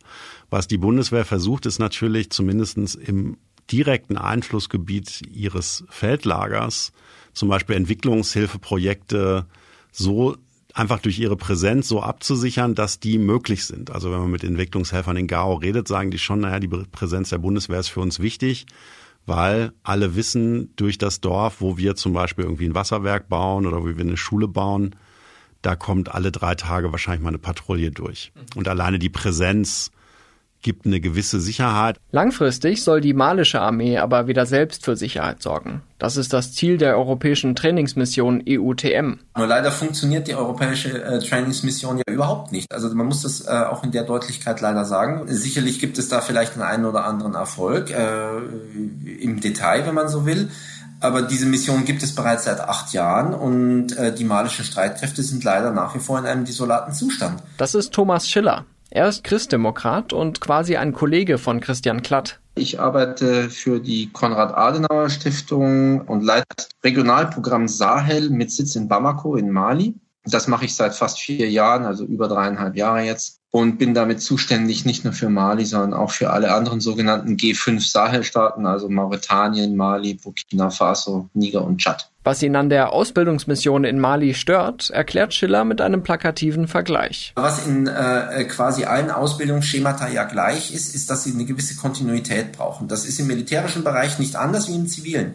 Was 0.50 0.68
die 0.68 0.76
Bundeswehr 0.76 1.24
versucht, 1.24 1.64
ist 1.64 1.78
natürlich 1.78 2.28
zumindestens 2.28 2.94
im 2.94 3.38
direkten 3.70 4.16
Einflussgebiet 4.16 5.22
ihres 5.30 5.84
Feldlagers, 5.88 6.92
zum 7.32 7.48
Beispiel 7.48 7.76
Entwicklungshilfeprojekte, 7.76 9.46
so 9.92 10.36
einfach 10.74 11.00
durch 11.00 11.18
ihre 11.18 11.36
Präsenz 11.36 11.88
so 11.88 12.02
abzusichern, 12.02 12.74
dass 12.74 13.00
die 13.00 13.18
möglich 13.18 13.66
sind. 13.66 13.90
Also 13.90 14.10
wenn 14.10 14.20
man 14.20 14.30
mit 14.30 14.44
Entwicklungshelfern 14.44 15.16
in 15.16 15.26
Gao 15.26 15.54
redet, 15.54 15.88
sagen 15.88 16.10
die 16.10 16.18
schon, 16.18 16.40
naja, 16.40 16.60
die 16.60 16.68
Präsenz 16.68 17.30
der 17.30 17.38
Bundeswehr 17.38 17.80
ist 17.80 17.88
für 17.88 18.00
uns 18.00 18.20
wichtig, 18.20 18.66
weil 19.26 19.72
alle 19.82 20.16
wissen 20.16 20.74
durch 20.76 20.98
das 20.98 21.20
Dorf, 21.20 21.60
wo 21.60 21.76
wir 21.76 21.96
zum 21.96 22.12
Beispiel 22.12 22.44
irgendwie 22.44 22.66
ein 22.66 22.74
Wasserwerk 22.74 23.28
bauen 23.28 23.66
oder 23.66 23.82
wo 23.82 23.86
wir 23.86 23.98
eine 23.98 24.16
Schule 24.16 24.48
bauen, 24.48 24.96
da 25.62 25.76
kommt 25.76 26.14
alle 26.14 26.32
drei 26.32 26.54
Tage 26.54 26.90
wahrscheinlich 26.92 27.22
mal 27.22 27.28
eine 27.28 27.38
Patrouille 27.38 27.90
durch. 27.90 28.32
Und 28.54 28.66
alleine 28.66 28.98
die 28.98 29.10
Präsenz 29.10 29.90
gibt 30.62 30.86
eine 30.86 31.00
gewisse 31.00 31.40
Sicherheit. 31.40 31.96
Langfristig 32.10 32.82
soll 32.82 33.00
die 33.00 33.14
malische 33.14 33.60
Armee 33.60 33.98
aber 33.98 34.26
wieder 34.26 34.46
selbst 34.46 34.84
für 34.84 34.96
Sicherheit 34.96 35.42
sorgen. 35.42 35.82
Das 35.98 36.16
ist 36.16 36.32
das 36.32 36.52
Ziel 36.52 36.78
der 36.78 36.96
europäischen 36.96 37.54
Trainingsmission 37.54 38.42
EUTM. 38.48 39.18
Nur 39.36 39.46
leider 39.46 39.70
funktioniert 39.70 40.28
die 40.28 40.34
europäische 40.34 41.02
äh, 41.02 41.18
Trainingsmission 41.18 41.98
ja 41.98 42.12
überhaupt 42.12 42.52
nicht. 42.52 42.72
Also 42.72 42.94
man 42.94 43.06
muss 43.06 43.22
das 43.22 43.46
äh, 43.46 43.50
auch 43.50 43.84
in 43.84 43.92
der 43.92 44.04
Deutlichkeit 44.04 44.60
leider 44.60 44.84
sagen. 44.84 45.24
Sicherlich 45.26 45.78
gibt 45.78 45.98
es 45.98 46.08
da 46.08 46.20
vielleicht 46.20 46.54
einen, 46.54 46.62
einen 46.62 46.84
oder 46.84 47.04
anderen 47.04 47.34
Erfolg 47.34 47.90
äh, 47.90 48.38
im 49.20 49.40
Detail, 49.40 49.86
wenn 49.86 49.94
man 49.94 50.08
so 50.08 50.26
will. 50.26 50.50
Aber 51.00 51.22
diese 51.22 51.46
Mission 51.46 51.86
gibt 51.86 52.02
es 52.02 52.14
bereits 52.14 52.44
seit 52.44 52.60
acht 52.60 52.92
Jahren 52.92 53.32
und 53.32 53.96
äh, 53.96 54.14
die 54.14 54.24
malischen 54.24 54.66
Streitkräfte 54.66 55.22
sind 55.22 55.42
leider 55.44 55.70
nach 55.70 55.94
wie 55.94 55.98
vor 55.98 56.18
in 56.18 56.26
einem 56.26 56.44
desolaten 56.44 56.92
Zustand. 56.92 57.42
Das 57.56 57.74
ist 57.74 57.92
Thomas 57.92 58.28
Schiller. 58.28 58.66
Er 58.92 59.08
ist 59.08 59.22
Christdemokrat 59.22 60.12
und 60.12 60.40
quasi 60.40 60.76
ein 60.76 60.92
Kollege 60.92 61.38
von 61.38 61.60
Christian 61.60 62.02
Klatt. 62.02 62.40
Ich 62.56 62.80
arbeite 62.80 63.48
für 63.48 63.78
die 63.78 64.10
Konrad-Adenauer-Stiftung 64.12 66.00
und 66.00 66.24
leite 66.24 66.66
Regionalprogramm 66.82 67.68
Sahel 67.68 68.30
mit 68.30 68.50
Sitz 68.50 68.74
in 68.74 68.88
Bamako 68.88 69.36
in 69.36 69.50
Mali. 69.50 69.94
Das 70.24 70.48
mache 70.48 70.66
ich 70.66 70.74
seit 70.74 70.94
fast 70.94 71.18
vier 71.18 71.50
Jahren, 71.50 71.84
also 71.84 72.04
über 72.04 72.28
dreieinhalb 72.28 72.76
Jahre 72.76 73.02
jetzt. 73.02 73.40
und 73.52 73.78
bin 73.78 73.94
damit 73.94 74.22
zuständig 74.22 74.84
nicht 74.84 75.02
nur 75.02 75.12
für 75.12 75.28
Mali, 75.28 75.64
sondern 75.64 75.92
auch 75.92 76.12
für 76.12 76.30
alle 76.30 76.52
anderen 76.54 76.80
sogenannten 76.80 77.34
G5 77.34 77.80
Sahelstaaten, 77.90 78.64
also 78.64 78.88
Mauretanien, 78.88 79.74
Mali, 79.74 80.14
Burkina 80.14 80.70
Faso, 80.70 81.28
Niger 81.34 81.64
und 81.64 81.78
Tschad. 81.78 82.10
Was 82.22 82.42
ihn 82.42 82.54
an 82.54 82.68
der 82.70 82.92
Ausbildungsmission 82.92 83.82
in 83.82 83.98
Mali 83.98 84.34
stört, 84.34 84.90
erklärt 84.90 85.34
Schiller 85.34 85.64
mit 85.64 85.80
einem 85.80 86.04
plakativen 86.04 86.68
Vergleich. 86.68 87.32
Was 87.34 87.66
in 87.66 87.88
äh, 87.88 88.44
quasi 88.44 88.84
allen 88.84 89.10
Ausbildungsschemata 89.10 90.08
ja 90.08 90.24
gleich 90.24 90.72
ist, 90.72 90.94
ist, 90.94 91.10
dass 91.10 91.24
sie 91.24 91.32
eine 91.32 91.44
gewisse 91.44 91.74
Kontinuität 91.76 92.52
brauchen. 92.52 92.86
Das 92.86 93.04
ist 93.04 93.18
im 93.18 93.26
militärischen 93.26 93.82
Bereich 93.82 94.18
nicht 94.20 94.36
anders 94.36 94.68
wie 94.68 94.76
im 94.76 94.86
zivilen. 94.86 95.34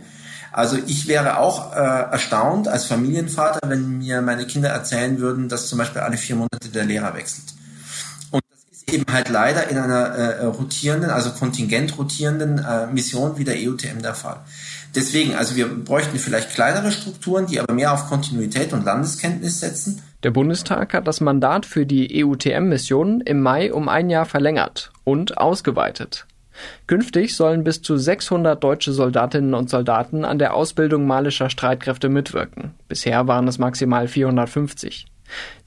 Also 0.56 0.78
ich 0.88 1.08
wäre 1.08 1.38
auch 1.38 1.74
äh, 1.74 1.76
erstaunt 1.76 2.70
als 2.70 2.86
Familienvater, 2.86 3.60
wenn 3.68 3.98
mir 3.98 4.22
meine 4.22 4.48
Kinder 4.48 4.70
erzählen 4.70 5.20
würden, 5.20 5.50
dass 5.50 5.68
zum 5.68 5.80
Beispiel 5.80 6.02
alle 6.02 6.16
vier 6.16 6.38
Monate 6.38 6.70
der 6.74 6.86
Lehrer 6.86 7.14
wechselt 7.14 7.56
eben 8.92 9.06
halt 9.12 9.30
leider 9.30 9.68
in 9.70 9.78
einer 9.78 10.06
äh, 10.06 10.46
rotierenden, 10.46 11.10
also 11.10 11.32
kontingent 11.32 11.98
rotierenden 11.98 12.60
äh, 12.60 12.88
Mission 12.88 13.38
wie 13.38 13.44
der 13.44 13.56
EUTM 13.56 14.02
der 14.02 14.14
Fall. 14.14 14.42
Deswegen, 14.94 15.36
also 15.36 15.56
wir 15.56 15.68
bräuchten 15.68 16.18
vielleicht 16.20 16.52
kleinere 16.52 16.92
Strukturen, 16.92 17.48
die 17.48 17.60
aber 17.60 17.74
mehr 17.74 17.92
auf 17.92 18.08
Kontinuität 18.08 18.72
und 18.74 18.86
Landeskenntnis 18.86 19.60
setzen. 19.60 20.02
Der 20.24 20.32
Bundestag 20.32 20.94
hat 20.94 21.08
das 21.08 21.20
Mandat 21.20 21.66
für 21.66 21.86
die 21.86 22.24
EUTM-Mission 22.24 23.22
im 23.22 23.42
Mai 23.42 23.74
um 23.74 23.90
ein 23.90 24.10
Jahr 24.10 24.26
verlängert 24.26 24.92
und 25.04 25.38
ausgeweitet. 25.38 26.26
Künftig 26.88 27.36
sollen 27.36 27.64
bis 27.64 27.82
zu 27.82 27.98
600 27.98 28.64
deutsche 28.64 28.92
Soldatinnen 28.92 29.54
und 29.54 29.70
Soldaten 29.70 30.26
an 30.26 30.40
der 30.40 30.54
Ausbildung 30.54 31.08
malischer 31.08 31.50
Streitkräfte 31.50 32.10
mitwirken. 32.10 32.74
Bisher 32.88 33.28
waren 33.28 33.48
es 33.48 33.58
maximal 33.58 34.08
450. 34.08 35.06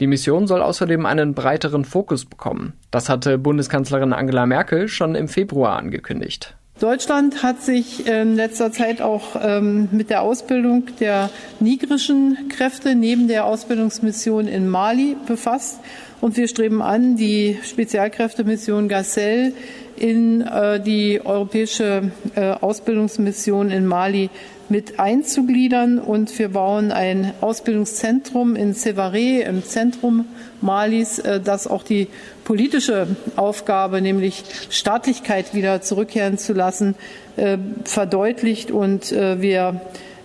Die 0.01 0.07
Mission 0.07 0.47
soll 0.47 0.63
außerdem 0.63 1.05
einen 1.05 1.35
breiteren 1.35 1.85
Fokus 1.85 2.25
bekommen. 2.25 2.75
Das 2.91 3.09
hatte 3.09 3.39
Bundeskanzlerin 3.39 4.13
Angela 4.13 4.47
Merkel 4.47 4.89
schon 4.89 5.15
im 5.15 5.29
Februar 5.29 5.77
angekündigt. 5.77 6.55
Deutschland 6.81 7.43
hat 7.43 7.61
sich 7.61 8.07
in 8.07 8.37
letzter 8.37 8.71
Zeit 8.71 9.03
auch 9.03 9.35
ähm, 9.43 9.89
mit 9.91 10.11
der 10.11 10.23
Ausbildung 10.23 10.85
der 11.01 11.29
nigrischen 11.59 12.49
Kräfte 12.51 12.95
neben 12.95 13.27
der 13.27 13.47
Ausbildungsmission 13.47 14.47
in 14.47 14.69
Mali 14.69 15.17
befasst. 15.27 15.81
Und 16.21 16.37
wir 16.37 16.49
streben 16.49 16.83
an, 16.83 17.17
die 17.17 17.59
Spezialkräftemission 17.63 18.89
Gazelle 18.89 19.53
in 19.97 20.41
äh, 20.41 20.81
die 20.81 21.21
europäische 21.25 22.11
äh, 22.35 22.51
Ausbildungsmission 22.53 23.71
in 23.71 23.87
Mali 23.87 24.29
mit 24.69 24.99
einzugliedern. 24.99 26.01
Und 26.01 26.37
wir 26.39 26.49
bauen 26.51 26.91
ein 26.91 27.33
Ausbildungszentrum 27.41 28.57
in 28.57 28.75
Sevare 28.75 29.43
im 29.43 29.65
Zentrum 29.65 30.27
Malis, 30.61 31.21
äh, 31.21 31.41
das 31.41 31.69
auch 31.69 31.85
die 31.85 32.09
politische 32.45 33.07
Aufgabe, 33.37 34.01
nämlich 34.01 34.43
Staatlichkeit 34.71 35.55
wieder 35.55 35.83
zurückkehren 35.83 36.37
zu 36.37 36.53
lassen, 36.53 36.97
äh, 37.37 37.59
verdeutlicht. 37.85 38.73
Und 38.73 39.13
äh, 39.13 39.41
wir 39.41 39.81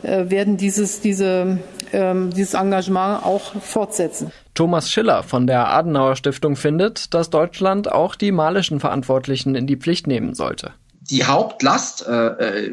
werden 0.06 0.58
dieses, 0.58 1.00
diese, 1.00 1.60
ähm, 1.94 2.32
dieses 2.36 2.56
Engagement 2.56 3.26
auch 3.26 3.54
fortsetzen. 3.62 4.34
Thomas 4.54 4.92
Schiller 4.92 5.24
von 5.24 5.48
der 5.48 5.70
Adenauer 5.70 6.16
Stiftung 6.16 6.56
findet, 6.56 7.14
dass 7.14 7.30
Deutschland 7.30 7.92
auch 7.92 8.16
die 8.16 8.32
malischen 8.32 8.80
Verantwortlichen 8.80 9.56
in 9.56 9.68
die 9.68 9.78
Pflicht 9.78 10.08
nehmen 10.08 10.36
sollte. 10.36 10.74
Die 11.02 11.26
Hauptlast 11.26 12.08
äh, 12.08 12.72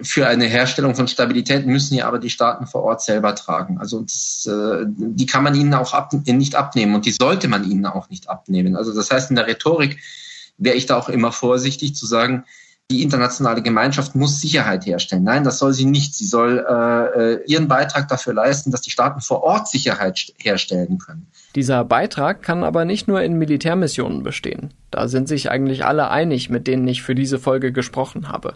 für 0.00 0.26
eine 0.26 0.46
Herstellung 0.46 0.94
von 0.94 1.06
Stabilität 1.06 1.66
müssen 1.66 1.94
ja 1.94 2.06
aber 2.06 2.18
die 2.18 2.30
Staaten 2.30 2.66
vor 2.66 2.82
Ort 2.82 3.02
selber 3.02 3.34
tragen. 3.34 3.78
Also 3.78 4.00
das, 4.00 4.48
äh, 4.50 4.84
die 4.86 5.26
kann 5.26 5.44
man 5.44 5.54
ihnen 5.54 5.72
auch 5.74 5.92
ab, 5.94 6.12
nicht 6.12 6.56
abnehmen 6.56 6.94
und 6.94 7.06
die 7.06 7.12
sollte 7.12 7.48
man 7.48 7.68
ihnen 7.70 7.86
auch 7.86 8.10
nicht 8.10 8.28
abnehmen. 8.28 8.76
Also 8.76 8.92
das 8.92 9.10
heißt, 9.10 9.30
in 9.30 9.36
der 9.36 9.46
Rhetorik 9.46 9.98
wäre 10.58 10.76
ich 10.76 10.86
da 10.86 10.98
auch 10.98 11.08
immer 11.08 11.32
vorsichtig 11.32 11.94
zu 11.94 12.06
sagen, 12.06 12.44
die 12.90 13.02
internationale 13.02 13.62
Gemeinschaft 13.62 14.14
muss 14.14 14.40
Sicherheit 14.40 14.84
herstellen. 14.84 15.24
Nein, 15.24 15.42
das 15.42 15.58
soll 15.58 15.72
sie 15.72 15.86
nicht. 15.86 16.14
Sie 16.14 16.26
soll 16.26 16.64
äh, 16.68 17.32
äh, 17.34 17.44
ihren 17.46 17.66
Beitrag 17.66 18.08
dafür 18.08 18.34
leisten, 18.34 18.70
dass 18.70 18.82
die 18.82 18.90
Staaten 18.90 19.22
vor 19.22 19.42
Ort 19.42 19.68
Sicherheit 19.68 20.32
herstellen 20.38 20.98
können. 20.98 21.26
Dieser 21.54 21.82
Beitrag 21.84 22.42
kann 22.42 22.62
aber 22.62 22.84
nicht 22.84 23.08
nur 23.08 23.22
in 23.22 23.38
Militärmissionen 23.38 24.22
bestehen. 24.22 24.74
Da 24.90 25.08
sind 25.08 25.28
sich 25.28 25.50
eigentlich 25.50 25.84
alle 25.84 26.10
einig, 26.10 26.50
mit 26.50 26.66
denen 26.66 26.86
ich 26.86 27.02
für 27.02 27.14
diese 27.14 27.38
Folge 27.38 27.72
gesprochen 27.72 28.28
habe. 28.28 28.54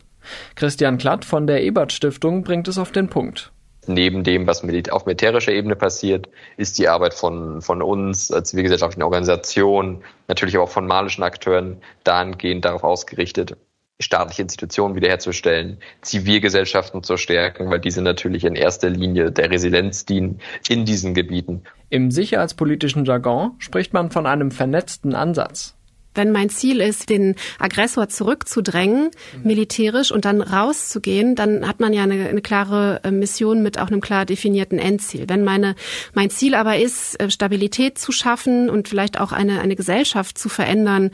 Christian 0.57 0.99
Klatt 0.99 1.25
von 1.25 1.47
der 1.47 1.63
Ebert 1.63 1.93
Stiftung 1.93 2.43
bringt 2.43 2.69
es 2.69 2.77
auf 2.77 2.93
den 2.93 3.09
Punkt 3.09 3.51
neben 3.89 4.23
dem, 4.23 4.47
was 4.47 4.63
auf 4.91 5.07
militärischer 5.07 5.53
Ebene 5.53 5.75
passiert, 5.75 6.29
ist 6.59 6.79
die 6.79 6.89
Arbeit 6.89 7.15
von, 7.15 7.63
von 7.63 7.81
uns, 7.83 8.31
als 8.31 8.51
zivilgesellschaftlichen 8.51 9.03
Organisationen, 9.03 10.05
natürlich 10.29 10.57
aber 10.57 10.65
auch 10.65 10.71
von 10.71 10.87
malischen 10.87 11.23
Akteuren 11.23 11.79
dahingehend 12.05 12.67
darauf 12.67 12.85
ausgerichtet, 12.85 13.57
staatliche 14.01 14.43
Institutionen 14.43 14.95
wiederherzustellen, 14.95 15.79
Zivilgesellschaften 16.03 17.03
zu 17.03 17.17
stärken, 17.17 17.71
weil 17.71 17.81
diese 17.81 18.03
natürlich 18.03 18.45
in 18.45 18.55
erster 18.55 18.91
Linie 18.91 19.33
der 19.33 19.51
Resilienz 19.51 20.05
dienen 20.05 20.41
in 20.69 20.85
diesen 20.85 21.15
Gebieten. 21.15 21.63
Im 21.91 22.11
sicherheitspolitischen 22.11 23.05
Jargon 23.05 23.53
spricht 23.59 23.93
man 23.93 24.11
von 24.11 24.27
einem 24.27 24.51
vernetzten 24.51 25.15
Ansatz. 25.15 25.75
Wenn 26.15 26.33
mein 26.33 26.49
Ziel 26.49 26.81
ist, 26.81 27.11
den 27.11 27.37
Aggressor 27.61 28.09
zurückzudrängen, 28.09 29.11
militärisch 29.45 30.11
und 30.11 30.25
dann 30.25 30.43
rauszugehen, 30.43 31.37
dann 31.37 31.67
hat 31.69 31.79
man 31.79 31.93
ja 31.93 32.03
eine, 32.03 32.29
eine 32.29 32.41
klare 32.41 33.01
äh, 33.05 33.11
Mission 33.13 33.63
mit 33.63 33.79
auch 33.79 33.87
einem 33.87 34.01
klar 34.01 34.25
definierten 34.25 34.81
Endziel. 34.81 35.29
Wenn 35.29 35.45
meine, 35.45 35.77
mein 36.15 36.31
Ziel 36.31 36.57
aber 36.57 36.77
ist, 36.79 37.21
äh, 37.21 37.31
Stabilität 37.31 37.99
zu 37.99 38.11
schaffen 38.11 38.69
und 38.69 38.89
vielleicht 38.89 39.21
auch 39.21 39.31
eine, 39.31 39.61
eine 39.61 39.77
Gesellschaft 39.77 40.39
zu 40.39 40.49
verändern, 40.49 41.13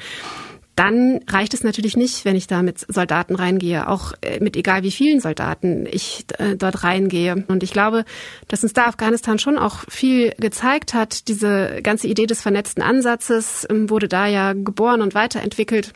dann 0.76 1.20
reicht 1.28 1.54
es 1.54 1.62
natürlich 1.62 1.96
nicht, 1.96 2.24
wenn 2.24 2.36
ich 2.36 2.46
da 2.46 2.62
mit 2.62 2.80
Soldaten 2.92 3.36
reingehe, 3.36 3.88
auch 3.88 4.12
äh, 4.22 4.40
mit 4.40 4.56
egal 4.56 4.82
wie 4.82 4.90
vielen 4.90 5.20
Soldaten 5.20 5.86
ich 5.90 6.24
äh, 6.38 6.56
dort 6.56 6.82
reingehe. 6.82 7.44
Und 7.48 7.62
ich 7.62 7.72
glaube, 7.72 8.04
dass 8.48 8.62
uns 8.62 8.72
da 8.72 8.86
Afghanistan 8.86 9.38
schon 9.38 9.56
auch 9.56 9.84
viel 9.88 10.32
gezeigt 10.38 10.94
hat. 10.94 11.28
Diese 11.28 11.80
ganze 11.82 12.08
Idee 12.08 12.26
des 12.26 12.42
vernetzten 12.42 12.82
Ansatzes 12.82 13.66
ähm, 13.70 13.88
wurde 13.90 14.08
da 14.08 14.26
ja 14.26 14.52
geboren 14.52 15.00
und 15.00 15.14
weiterentwickelt. 15.14 15.92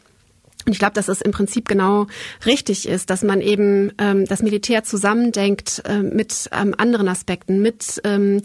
Und 0.69 0.73
ich 0.73 0.81
glaube, 0.81 0.93
dass 0.93 1.09
es 1.09 1.23
im 1.23 1.31
Prinzip 1.31 1.67
genau 1.67 2.09
richtig 2.45 2.87
ist, 2.87 3.09
dass 3.09 3.23
man 3.23 3.41
eben 3.41 3.91
ähm, 3.97 4.27
das 4.27 4.43
Militär 4.43 4.85
zusammendenkt 4.85 5.81
äh, 5.89 6.01
mit 6.01 6.51
ähm, 6.53 6.75
anderen 6.77 7.09
Aspekten, 7.09 7.63
mit 7.63 8.03
ähm, 8.05 8.43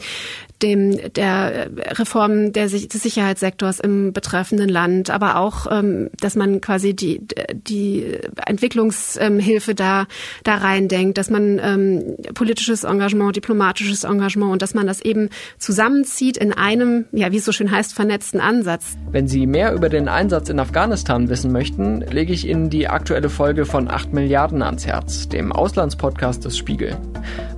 dem 0.61 1.13
der 1.15 1.69
Reform 1.99 2.53
der, 2.53 2.69
des 2.69 2.89
Sicherheitssektors 2.89 3.81
im 3.81 4.13
betreffenden 4.13 4.69
Land, 4.69 5.09
aber 5.09 5.35
auch, 5.35 5.67
ähm, 5.69 6.09
dass 6.21 6.37
man 6.37 6.61
quasi 6.61 6.93
die 6.93 7.19
die 7.51 8.17
Entwicklungshilfe 8.45 9.75
da 9.75 10.07
da 10.45 10.55
reindenkt, 10.55 11.17
dass 11.17 11.29
man 11.29 11.59
ähm, 11.61 12.15
politisches 12.33 12.85
Engagement, 12.85 13.35
diplomatisches 13.35 14.05
Engagement 14.05 14.53
und 14.53 14.61
dass 14.61 14.73
man 14.73 14.87
das 14.87 15.01
eben 15.01 15.29
zusammenzieht 15.57 16.37
in 16.37 16.53
einem, 16.53 17.03
ja, 17.11 17.33
wie 17.33 17.37
es 17.37 17.45
so 17.45 17.51
schön 17.51 17.69
heißt, 17.69 17.93
vernetzten 17.93 18.39
Ansatz. 18.39 18.95
Wenn 19.11 19.27
Sie 19.27 19.45
mehr 19.45 19.73
über 19.73 19.89
den 19.89 20.07
Einsatz 20.07 20.47
in 20.47 20.59
Afghanistan 20.59 21.27
wissen 21.27 21.51
möchten, 21.51 22.01
lege 22.13 22.31
ich 22.31 22.47
Ihnen 22.47 22.69
die 22.69 22.87
aktuelle 22.87 23.27
Folge 23.27 23.65
von 23.65 23.89
8 23.89 24.13
Milliarden 24.13 24.61
ans 24.61 24.85
Herz, 24.85 25.27
dem 25.27 25.51
Auslandspodcast 25.51 26.45
des 26.45 26.55
Spiegel. 26.55 26.95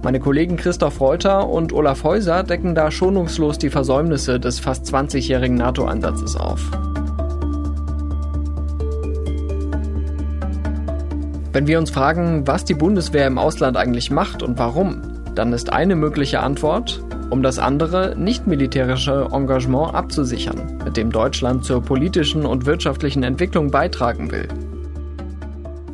Meine 0.02 0.20
Kollegen 0.20 0.56
Christoph 0.56 1.02
Reuter 1.02 1.50
und 1.50 1.74
Olaf 1.74 2.04
Häuser 2.04 2.41
decken 2.44 2.74
da 2.74 2.89
schonungslos 2.89 3.58
die 3.58 3.70
Versäumnisse 3.70 4.39
des 4.39 4.60
fast 4.60 4.86
20-jährigen 4.86 5.58
NATO-Einsatzes 5.58 6.38
auf. 6.38 6.62
Wenn 11.52 11.68
wir 11.68 11.78
uns 11.78 11.89
fragen, 11.89 12.48
was 12.48 12.65
die 12.65 12.74
Bundeswehr 12.74 13.28
im 13.28 13.38
Ausland 13.38 13.78
eigentlich 13.78 14.10
macht 14.10 14.41
und 14.41 14.58
warum, 14.58 15.02
dann 15.36 15.52
ist 15.52 15.72
eine 15.72 15.96
mögliche 15.96 16.39
Antwort, 16.39 17.04
um 17.29 17.43
das 17.43 17.59
andere 17.59 18.15
nicht-militärische 18.17 19.29
Engagement 19.31 19.93
abzusichern, 19.93 20.81
mit 20.83 20.97
dem 20.97 21.11
Deutschland 21.11 21.65
zur 21.65 21.81
politischen 21.81 22.45
und 22.45 22.65
wirtschaftlichen 22.65 23.23
Entwicklung 23.23 23.71
beitragen 23.71 24.31
will. 24.31 24.47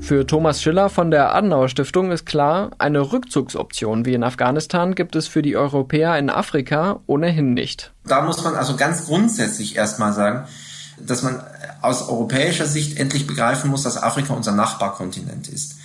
Für 0.02 0.26
Thomas 0.26 0.62
Schiller 0.62 0.90
von 0.90 1.12
der 1.12 1.36
Adenauer 1.36 1.70
Stiftung 1.70 2.12
ist 2.12 2.26
klar, 2.26 2.72
eine 2.80 3.14
Rückzugsoption 3.14 4.04
wie 4.04 4.16
in 4.16 4.24
Afghanistan 4.24 4.96
gibt 4.96 5.16
es 5.16 5.28
für 5.28 5.44
die 5.44 5.56
Europäer 5.56 6.18
in 6.18 6.32
Afrika 6.32 7.00
ohnehin 7.06 7.54
nicht. 7.54 7.94
Da 8.06 8.24
muss 8.24 8.44
man 8.44 8.56
also 8.56 8.76
ganz 8.76 9.06
grundsätzlich 9.06 9.76
erstmal 9.76 10.12
sagen, 10.12 10.48
dass 11.00 11.22
man 11.22 11.40
aus 11.82 12.10
europäischer 12.10 12.66
Sicht 12.66 13.00
endlich 13.00 13.28
begreifen 13.28 13.70
muss, 13.70 13.84
dass 13.84 14.02
Afrika 14.02 14.34
unser 14.34 14.54
Nachbarkontinent 14.54 15.48
ist. 15.48 15.76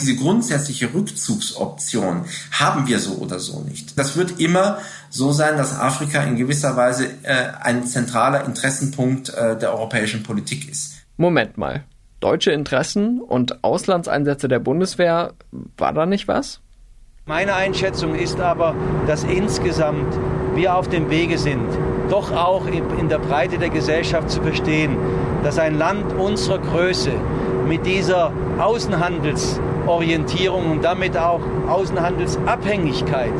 Diese 0.00 0.16
grundsätzliche 0.16 0.92
Rückzugsoption 0.92 2.24
haben 2.52 2.86
wir 2.86 2.98
so 2.98 3.14
oder 3.14 3.38
so 3.38 3.60
nicht. 3.60 3.98
Das 3.98 4.16
wird 4.16 4.40
immer 4.40 4.78
so 5.10 5.32
sein, 5.32 5.56
dass 5.56 5.78
Afrika 5.78 6.22
in 6.22 6.36
gewisser 6.36 6.76
Weise 6.76 7.06
äh, 7.22 7.52
ein 7.60 7.86
zentraler 7.86 8.44
Interessenpunkt 8.44 9.30
äh, 9.30 9.56
der 9.56 9.72
europäischen 9.72 10.22
Politik 10.22 10.68
ist. 10.68 10.94
Moment 11.16 11.56
mal. 11.56 11.84
Deutsche 12.20 12.52
Interessen 12.52 13.20
und 13.20 13.62
Auslandseinsätze 13.62 14.48
der 14.48 14.58
Bundeswehr, 14.58 15.34
war 15.76 15.92
da 15.92 16.06
nicht 16.06 16.26
was? 16.26 16.60
Meine 17.26 17.54
Einschätzung 17.54 18.14
ist 18.14 18.40
aber, 18.40 18.74
dass 19.06 19.24
insgesamt 19.24 20.14
wir 20.54 20.74
auf 20.74 20.88
dem 20.88 21.10
Wege 21.10 21.38
sind, 21.38 21.68
doch 22.10 22.32
auch 22.32 22.66
in 22.66 23.08
der 23.08 23.18
Breite 23.18 23.58
der 23.58 23.70
Gesellschaft 23.70 24.30
zu 24.30 24.42
verstehen, 24.42 24.96
dass 25.42 25.58
ein 25.58 25.78
Land 25.78 26.12
unserer 26.12 26.58
Größe 26.58 27.12
mit 27.66 27.86
dieser 27.86 28.30
Außenhandelsorientierung 29.86 30.70
und 30.70 30.84
damit 30.84 31.16
auch 31.16 31.40
Außenhandelsabhängigkeit 31.68 33.32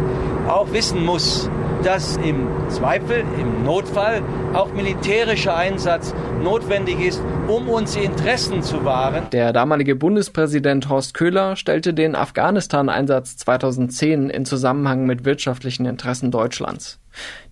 auch 0.48 0.72
wissen 0.72 1.04
muss, 1.04 1.48
dass 1.82 2.16
im 2.16 2.48
Zweifel, 2.68 3.24
im 3.38 3.62
Notfall 3.64 4.22
auch 4.54 4.72
militärischer 4.72 5.56
Einsatz 5.56 6.14
notwendig 6.42 7.00
ist, 7.00 7.22
um 7.48 7.68
unsere 7.68 8.04
Interessen 8.04 8.62
zu 8.62 8.84
wahren. 8.84 9.26
Der 9.32 9.52
damalige 9.52 9.94
Bundespräsident 9.94 10.88
Horst 10.88 11.14
Köhler 11.14 11.56
stellte 11.56 11.92
den 11.92 12.14
Afghanistan-Einsatz 12.14 13.36
2010 13.38 14.30
in 14.30 14.44
Zusammenhang 14.44 15.04
mit 15.04 15.24
wirtschaftlichen 15.24 15.84
Interessen 15.86 16.30
Deutschlands. 16.30 17.00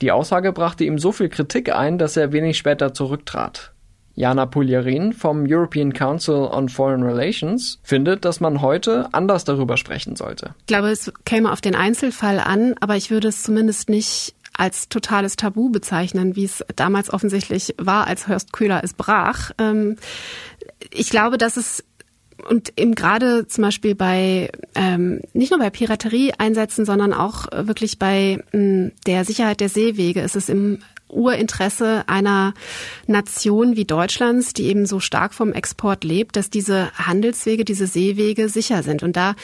Die 0.01 0.13
Aussage 0.13 0.53
brachte 0.53 0.85
ihm 0.85 0.99
so 0.99 1.13
viel 1.13 1.29
Kritik 1.29 1.75
ein, 1.75 1.99
dass 1.99 2.17
er 2.17 2.33
wenig 2.33 2.57
später 2.59 2.95
zurücktrat. 2.95 3.73
Jana 4.15 4.47
Puljarin 4.47 5.13
vom 5.13 5.45
European 5.47 5.93
Council 5.93 6.49
on 6.51 6.69
Foreign 6.69 7.03
Relations 7.03 7.79
findet, 7.83 8.25
dass 8.25 8.41
man 8.41 8.61
heute 8.61 9.09
anders 9.13 9.45
darüber 9.45 9.77
sprechen 9.77 10.17
sollte. 10.17 10.55
Ich 10.61 10.67
glaube, 10.67 10.91
es 10.91 11.13
käme 11.25 11.53
auf 11.53 11.61
den 11.61 11.75
Einzelfall 11.75 12.39
an, 12.39 12.75
aber 12.81 12.97
ich 12.97 13.11
würde 13.11 13.29
es 13.29 13.43
zumindest 13.43 13.89
nicht 13.89 14.35
als 14.55 14.89
totales 14.89 15.37
Tabu 15.37 15.71
bezeichnen, 15.71 16.37
wie 16.37 16.45
es 16.45 16.65
damals 16.77 17.13
offensichtlich 17.13 17.75
war, 17.79 18.07
als 18.07 18.29
Horst 18.29 18.53
Köhler 18.53 18.83
es 18.85 18.93
brach. 18.93 19.51
Ähm, 19.59 19.97
ich 20.91 21.09
glaube, 21.09 21.39
dass 21.39 21.57
es 21.57 21.85
und 22.49 22.73
eben 22.77 22.95
gerade 22.95 23.47
zum 23.47 23.63
Beispiel 23.63 23.95
bei 23.95 24.51
ähm, 24.75 25.21
nicht 25.33 25.51
nur 25.51 25.61
bei 25.61 25.71
Piraterie-Einsätzen, 25.71 26.85
sondern 26.85 27.13
auch 27.13 27.47
wirklich 27.53 27.99
bei 27.99 28.43
mh, 28.53 28.91
der 29.07 29.25
Sicherheit 29.25 29.61
der 29.61 29.69
Seewege 29.69 30.21
ist 30.21 30.35
es 30.35 30.49
im 30.49 30.81
Urinteresse 31.13 32.05
einer 32.07 32.55
Nation 33.07 33.77
wie 33.77 33.85
Deutschlands, 33.85 34.53
die 34.53 34.65
eben 34.65 34.87
so 34.87 35.01
stark 35.01 35.35
vom 35.35 35.53
Export 35.53 36.05
lebt, 36.05 36.37
dass 36.37 36.51
diese 36.51 36.91
Handelswege, 36.93 37.65
diese 37.65 37.87
Seewege 37.87 38.49
sicher 38.49 38.83
sind. 38.83 39.03
Und 39.03 39.17
da 39.17 39.35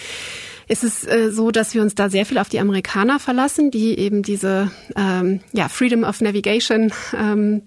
ist 0.69 0.85
es 0.85 1.07
äh, 1.07 1.31
so, 1.31 1.51
dass 1.51 1.75
wir 1.75 1.83
uns 1.83 1.95
da 1.95 2.11
sehr 2.11 2.27
viel 2.27 2.39
auf 2.39 2.49
die 2.49 2.61
Amerikaner 2.61 3.19
verlassen, 3.19 3.71
die 3.71 3.99
eben 3.99 4.23
diese 4.23 4.71
ähm, 4.97 5.41
ja, 5.53 5.69
Freedom 5.69 6.05
of 6.05 6.21
Navigation 6.21 6.93
ähm, 7.17 7.63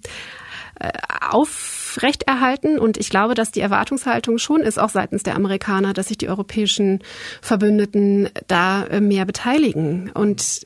äh, 0.80 0.92
aufrechterhalten. 1.30 2.80
Und 2.80 2.98
ich 2.98 3.10
glaube, 3.10 3.34
dass 3.34 3.52
die 3.52 3.60
Erwartungshaltung 3.60 4.38
schon 4.38 4.62
ist, 4.62 4.80
auch 4.80 4.90
seitens 4.90 5.24
der 5.24 5.36
Amerikaner, 5.36 5.94
dass 5.94 6.08
sich 6.08 6.18
die 6.18 6.30
europäischen 6.30 7.00
Verbündeten 7.42 8.30
da 8.48 8.86
äh, 8.86 9.02
mehr 9.02 9.26
beteiligen. 9.26 10.12
Und 10.12 10.62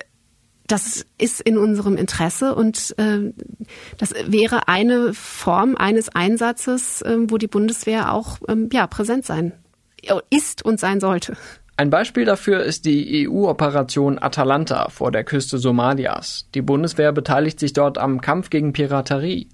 das 0.68 1.06
ist 1.18 1.42
in 1.42 1.58
unserem 1.58 1.96
Interesse 1.96 2.56
und 2.56 2.96
äh, 2.98 3.32
das 3.98 4.14
wäre 4.28 4.68
eine 4.68 5.14
Form 5.14 5.76
eines 5.76 6.10
Einsatzes, 6.10 7.02
äh, 7.02 7.18
wo 7.28 7.38
die 7.38 7.48
Bundeswehr 7.48 8.14
auch 8.14 8.40
ähm, 8.48 8.70
ja, 8.72 8.88
präsent 8.88 9.26
sein 9.26 9.54
ist 10.30 10.64
und 10.64 10.80
sein 10.80 11.00
sollte. 11.00 11.36
Ein 11.78 11.90
Beispiel 11.90 12.26
dafür 12.26 12.64
ist 12.64 12.86
die 12.86 13.28
EU-Operation 13.28 14.18
Atalanta 14.18 14.90
vor 14.90 15.12
der 15.12 15.24
Küste 15.24 15.58
Somalias. 15.58 16.48
Die 16.56 16.62
Bundeswehr 16.62 17.12
beteiligt 17.12 17.60
sich 17.60 17.74
dort 17.74 17.98
am 17.98 18.22
Kampf 18.22 18.50
gegen 18.50 18.72
Piraterie. 18.72 19.50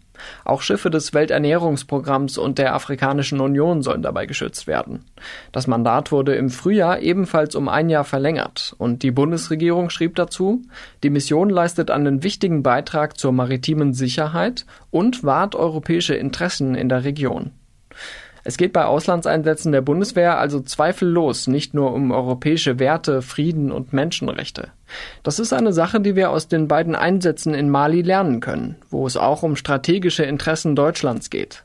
Auch 0.46 0.62
Schiffe 0.62 0.90
des 0.90 1.14
Welternährungsprogramms 1.14 2.38
und 2.38 2.58
der 2.58 2.74
Afrikanischen 2.74 3.40
Union 3.40 3.82
sollen 3.82 4.02
dabei 4.02 4.26
geschützt 4.26 4.68
werden. 4.68 5.06
Das 5.52 5.68
Mandat 5.68 6.12
wurde 6.12 6.36
im 6.36 6.50
Frühjahr 6.50 7.00
ebenfalls 7.00 7.56
um 7.56 7.70
ein 7.70 7.90
Jahr 7.90 8.04
verlängert 8.04 8.76
und 8.78 9.04
die 9.04 9.12
Bundesregierung 9.12 9.90
schrieb 9.90 10.16
dazu, 10.16 10.64
die 11.04 11.10
Mission 11.10 11.50
leistet 11.50 11.92
einen 11.92 12.24
wichtigen 12.24 12.64
Beitrag 12.64 13.18
zur 13.18 13.32
maritimen 13.32 13.94
Sicherheit 13.94 14.66
und 14.90 15.24
wahrt 15.24 15.56
europäische 15.56 16.16
Interessen 16.16 16.76
in 16.76 16.90
der 16.90 17.04
Region. 17.04 17.52
Es 18.44 18.58
geht 18.58 18.74
bei 18.74 18.86
Auslandseinsätzen 18.86 19.72
der 19.72 19.82
Bundeswehr 19.82 20.40
also 20.40 20.62
zweifellos 20.62 21.48
nicht 21.48 21.74
nur 21.74 21.94
um 21.94 22.12
europäische 22.12 22.80
Werte, 22.80 23.22
Frieden 23.22 23.72
und 23.72 23.94
Menschenrechte. 23.94 24.70
Das 25.24 25.40
ist 25.40 25.54
eine 25.54 25.74
Sache, 25.74 26.00
die 26.00 26.16
wir 26.16 26.32
aus 26.32 26.48
den 26.48 26.68
beiden 26.68 26.96
Einsätzen 26.96 27.54
in 27.54 27.70
Mali 27.70 28.02
lernen 28.02 28.40
können, 28.40 28.76
wo 28.90 29.06
es 29.08 29.18
auch 29.18 29.44
um 29.44 29.56
strategische 29.56 30.24
Interessen 30.24 30.76
Deutschlands 30.76 31.30
geht. 31.30 31.64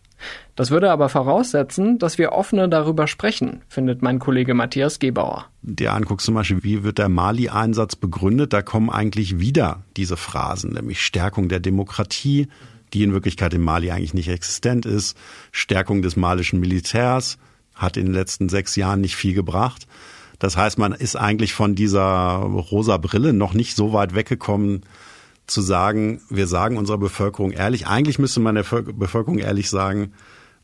Das 0.54 0.70
würde 0.70 0.90
aber 0.90 1.10
voraussetzen, 1.10 1.98
dass 1.98 2.16
wir 2.16 2.32
offener 2.32 2.68
darüber 2.68 3.06
sprechen, 3.06 3.60
findet 3.68 4.00
mein 4.00 4.18
Kollege 4.18 4.54
Matthias 4.54 4.98
Gebauer. 4.98 5.46
Der 5.60 5.92
anguckt 5.92 6.22
zum 6.22 6.34
Beispiel, 6.34 6.62
wie 6.64 6.82
wird 6.82 6.98
der 6.98 7.10
Mali-Einsatz 7.10 7.96
begründet, 7.96 8.52
da 8.54 8.62
kommen 8.62 8.88
eigentlich 8.88 9.38
wieder 9.38 9.82
diese 9.96 10.16
Phrasen, 10.16 10.72
nämlich 10.72 11.04
Stärkung 11.04 11.48
der 11.48 11.60
Demokratie, 11.60 12.48
die 12.94 13.02
in 13.02 13.12
Wirklichkeit 13.12 13.52
in 13.52 13.62
Mali 13.62 13.90
eigentlich 13.90 14.14
nicht 14.14 14.28
existent 14.28 14.86
ist. 14.86 15.16
Stärkung 15.52 16.00
des 16.00 16.16
malischen 16.16 16.60
Militärs 16.60 17.36
hat 17.74 17.98
in 17.98 18.06
den 18.06 18.14
letzten 18.14 18.48
sechs 18.48 18.76
Jahren 18.76 19.02
nicht 19.02 19.16
viel 19.16 19.34
gebracht. 19.34 19.86
Das 20.38 20.56
heißt, 20.56 20.78
man 20.78 20.92
ist 20.92 21.16
eigentlich 21.16 21.54
von 21.54 21.74
dieser 21.74 22.36
rosa 22.38 22.96
Brille 22.98 23.32
noch 23.32 23.54
nicht 23.54 23.76
so 23.76 23.92
weit 23.92 24.14
weggekommen, 24.14 24.82
zu 25.46 25.60
sagen, 25.60 26.20
wir 26.28 26.46
sagen 26.46 26.76
unserer 26.76 26.98
Bevölkerung 26.98 27.52
ehrlich, 27.52 27.86
eigentlich 27.86 28.18
müsste 28.18 28.40
man 28.40 28.56
der 28.56 28.64
Bevölkerung 28.64 29.38
ehrlich 29.38 29.70
sagen, 29.70 30.12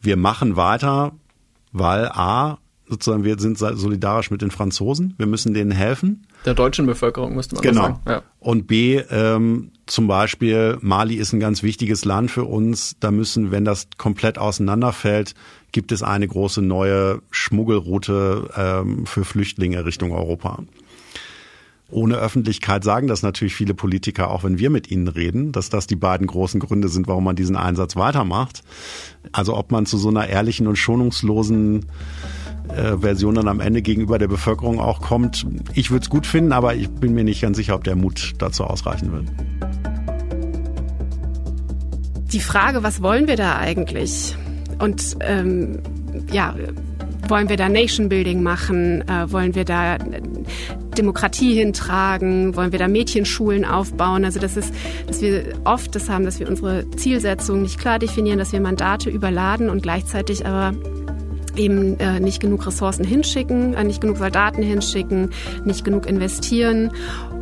wir 0.01 0.17
machen 0.17 0.57
weiter, 0.57 1.13
weil 1.71 2.07
A, 2.09 2.59
sozusagen 2.89 3.25
wir 3.25 3.39
sind 3.39 3.59
solidarisch 3.59 4.31
mit 4.31 4.43
den 4.43 4.51
Franzosen, 4.51 5.15
wir 5.19 5.27
müssen 5.27 5.55
denen 5.55 5.71
helfen. 5.71 6.27
Der 6.45 6.55
deutschen 6.55 6.87
Bevölkerung 6.87 7.35
müsste 7.35 7.55
man 7.55 7.63
genau. 7.63 7.83
sagen. 7.83 8.01
Ja. 8.07 8.23
Und 8.41 8.67
B, 8.67 8.97
ähm, 9.11 9.71
zum 9.87 10.09
Beispiel, 10.09 10.79
Mali 10.81 11.15
ist 11.15 11.33
ein 11.33 11.41
ganz 11.41 11.63
wichtiges 11.63 12.05
Land 12.05 12.33
für 12.33 12.45
uns. 12.45 12.97
Da 12.99 13.13
müssen, 13.13 13.53
wenn 13.53 13.65
das 13.65 13.87
komplett 13.97 14.39
auseinanderfällt, 14.39 15.35
gibt 15.73 15.91
es 15.91 16.03
eine 16.03 16.29
große 16.29 16.63
neue 16.63 17.23
Schmuggelroute 17.31 18.51
ähm, 18.57 19.07
für 19.07 19.25
Flüchtlinge 19.25 19.85
Richtung 19.85 20.13
Europa. 20.13 20.61
Ohne 21.91 22.17
Öffentlichkeit 22.17 22.85
sagen 22.85 23.07
das 23.07 23.23
natürlich 23.23 23.55
viele 23.55 23.75
Politiker, 23.75 24.31
auch 24.31 24.45
wenn 24.45 24.59
wir 24.59 24.71
mit 24.71 24.91
ihnen 24.91 25.09
reden, 25.09 25.53
dass 25.53 25.69
das 25.69 25.87
die 25.87 25.97
beiden 25.97 26.27
großen 26.27 26.59
Gründe 26.59 26.89
sind, 26.89 27.07
warum 27.07 27.25
man 27.25 27.37
diesen 27.37 27.55
Einsatz 27.55 27.97
weitermacht. 27.97 28.63
Also 29.31 29.55
ob 29.57 29.71
man 29.71 29.85
zu 29.85 29.99
so 29.99 30.09
einer 30.09 30.27
ehrlichen 30.27 30.67
und 30.67 30.77
schonungslosen 30.77 31.85
äh, 32.69 32.97
Version 32.97 33.35
dann 33.35 33.47
am 33.49 33.61
Ende 33.61 33.83
gegenüber 33.83 34.19
der 34.19 34.29
Bevölkerung 34.29 34.81
auch 34.81 35.03
kommt. 35.03 35.47
Ich 35.75 35.91
würde 35.91 36.05
es 36.05 36.09
gut 36.09 36.27
finden, 36.27 36.53
aber 36.53 36.75
ich 36.75 36.89
bin 36.89 37.13
mir 37.13 37.25
nicht 37.25 37.43
ganz 37.43 37.59
sicher, 37.59 37.75
ob 37.75 37.85
der 37.85 37.97
Mut 37.97 38.33
dazu 38.39 38.65
ausreichen 38.65 39.13
wird. 39.13 39.27
Die 42.33 42.41
Frage, 42.41 42.83
was 42.83 43.03
wollen 43.03 43.27
wir 43.27 43.37
da 43.37 43.59
eigentlich? 43.59 44.35
Und 44.83 45.17
ähm, 45.21 45.79
ja, 46.33 46.57
wollen 47.29 47.49
wir 47.49 47.57
da 47.57 47.69
Nation 47.69 48.09
Building 48.09 48.43
machen? 48.43 49.03
Äh, 49.09 49.31
wollen 49.31 49.55
wir 49.55 49.65
da 49.65 49.97
Demokratie 50.99 51.55
hintragen? 51.55 52.57
Wollen 52.57 52.73
wir 52.73 52.81
da 52.81 52.89
Mädchenschulen 52.89 53.65
aufbauen? 53.65 54.25
Also 54.25 54.41
das 54.41 54.57
ist, 54.57 54.75
dass 55.07 55.23
wir 55.23 55.55
oft 55.63 55.95
das 55.95 56.09
haben, 56.11 56.25
dass 56.25 56.41
wir 56.41 56.49
unsere 56.49 56.91
Zielsetzungen 56.97 57.63
nicht 57.63 57.79
klar 57.79 58.01
definieren, 58.01 58.41
dass 58.41 58.53
wir 58.53 58.61
Mandate 58.61 59.09
überladen 59.09 59.71
und 59.71 59.85
gleichzeitig 59.85 60.45
aber 60.47 60.75
eben 61.55 62.01
äh, 62.01 62.19
nicht 62.19 62.41
genug 62.41 62.67
Ressourcen 62.67 63.05
hinschicken, 63.05 63.75
äh, 63.75 63.85
nicht 63.85 64.01
genug 64.01 64.17
Soldaten 64.17 64.65
hinschicken, 64.65 65.31
nicht 65.65 65.85
genug 65.85 66.07
investieren 66.07 66.91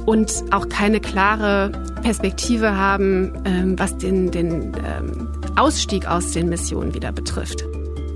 und 0.05 0.44
auch 0.50 0.68
keine 0.68 1.00
klare 1.00 1.72
Perspektive 2.03 2.76
haben, 2.76 3.33
ähm, 3.46 3.79
was 3.79 3.96
den, 3.96 4.31
den 4.31 4.72
ähm, 4.74 5.39
Ausstieg 5.60 6.08
aus 6.08 6.32
den 6.32 6.48
Missionen 6.48 6.94
wieder 6.94 7.12
betrifft. 7.12 7.66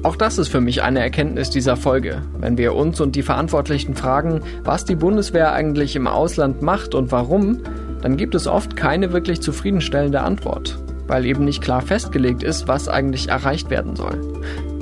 Auch 0.03 0.17
das 0.17 0.39
ist 0.39 0.49
für 0.49 0.63
mich 0.63 0.83
eine 0.83 1.01
Erkenntnis 1.01 1.51
dieser 1.51 1.77
Folge. 1.77 2.23
Wenn 2.39 2.57
wir 2.57 2.75
uns 2.75 3.03
und 3.03 3.17
die 3.17 3.23
Verantwortlichen 3.23 3.95
fragen, 3.95 4.41
was 4.65 4.87
die 4.87 4.97
Bundeswehr 4.97 5.53
eigentlich 5.53 5.95
im 5.95 6.07
Ausland 6.07 6.63
macht 6.63 6.95
und 6.95 7.13
warum, 7.13 7.61
dann 8.01 8.17
gibt 8.17 8.35
es 8.35 8.47
oft 8.47 8.77
keine 8.77 9.13
wirklich 9.13 9.43
zufriedenstellende 9.43 10.23
Antwort, 10.23 10.79
weil 11.07 11.27
eben 11.27 11.45
nicht 11.45 11.61
klar 11.61 11.83
festgelegt 11.83 12.43
ist, 12.43 12.67
was 12.67 12.89
eigentlich 12.89 13.29
erreicht 13.29 13.69
werden 13.69 13.95
soll. 13.95 14.19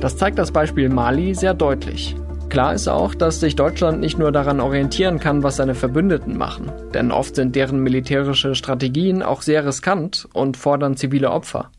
Das 0.00 0.16
zeigt 0.16 0.38
das 0.38 0.52
Beispiel 0.52 0.88
Mali 0.88 1.34
sehr 1.34 1.54
deutlich. 1.54 2.14
Klar 2.48 2.74
ist 2.74 2.86
auch, 2.86 3.16
dass 3.16 3.40
sich 3.40 3.56
Deutschland 3.56 3.98
nicht 3.98 4.20
nur 4.20 4.30
daran 4.30 4.60
orientieren 4.60 5.18
kann, 5.18 5.42
was 5.42 5.56
seine 5.56 5.74
Verbündeten 5.74 6.38
machen, 6.38 6.70
denn 6.94 7.10
oft 7.10 7.34
sind 7.34 7.56
deren 7.56 7.80
militärische 7.80 8.54
Strategien 8.54 9.24
auch 9.24 9.42
sehr 9.42 9.66
riskant 9.66 10.28
und 10.32 10.56
fordern 10.56 10.96
zivile 10.96 11.32
Opfer. 11.32 11.72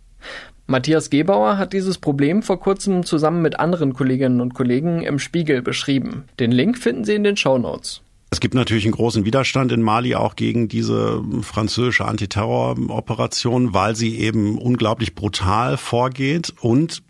Matthias 0.66 1.10
Gebauer 1.10 1.58
hat 1.58 1.74
dieses 1.74 1.98
Problem 1.98 2.42
vor 2.42 2.60
kurzem 2.60 3.06
zusammen 3.06 3.42
mit 3.42 3.60
anderen 3.60 3.94
Kolleginnen 3.94 4.40
und 4.40 4.54
Kollegen 4.54 5.02
im 5.02 5.20
Spiegel 5.20 5.62
beschrieben. 5.62 6.24
Den 6.40 6.52
Link 6.52 6.78
finden 6.78 7.04
Sie 7.04 7.16
in 7.16 7.24
den 7.24 7.36
Show 7.38 7.58
Notes. 7.58 8.02
Es 8.32 8.40
gibt 8.40 8.56
natürlich 8.56 8.86
einen 8.86 8.94
großen 8.94 9.26
Widerstand 9.26 9.72
in 9.72 9.84
Mali 9.84 10.16
auch 10.16 10.36
gegen 10.36 10.68
diese 10.68 11.22
französische 11.42 12.06
Antiterroroperation, 12.06 13.76
weil 13.76 13.96
sie 13.96 14.18
eben 14.18 14.58
unglaublich 14.58 15.14
brutal 15.14 15.78
vorgeht 15.78 16.52
und 16.62 17.04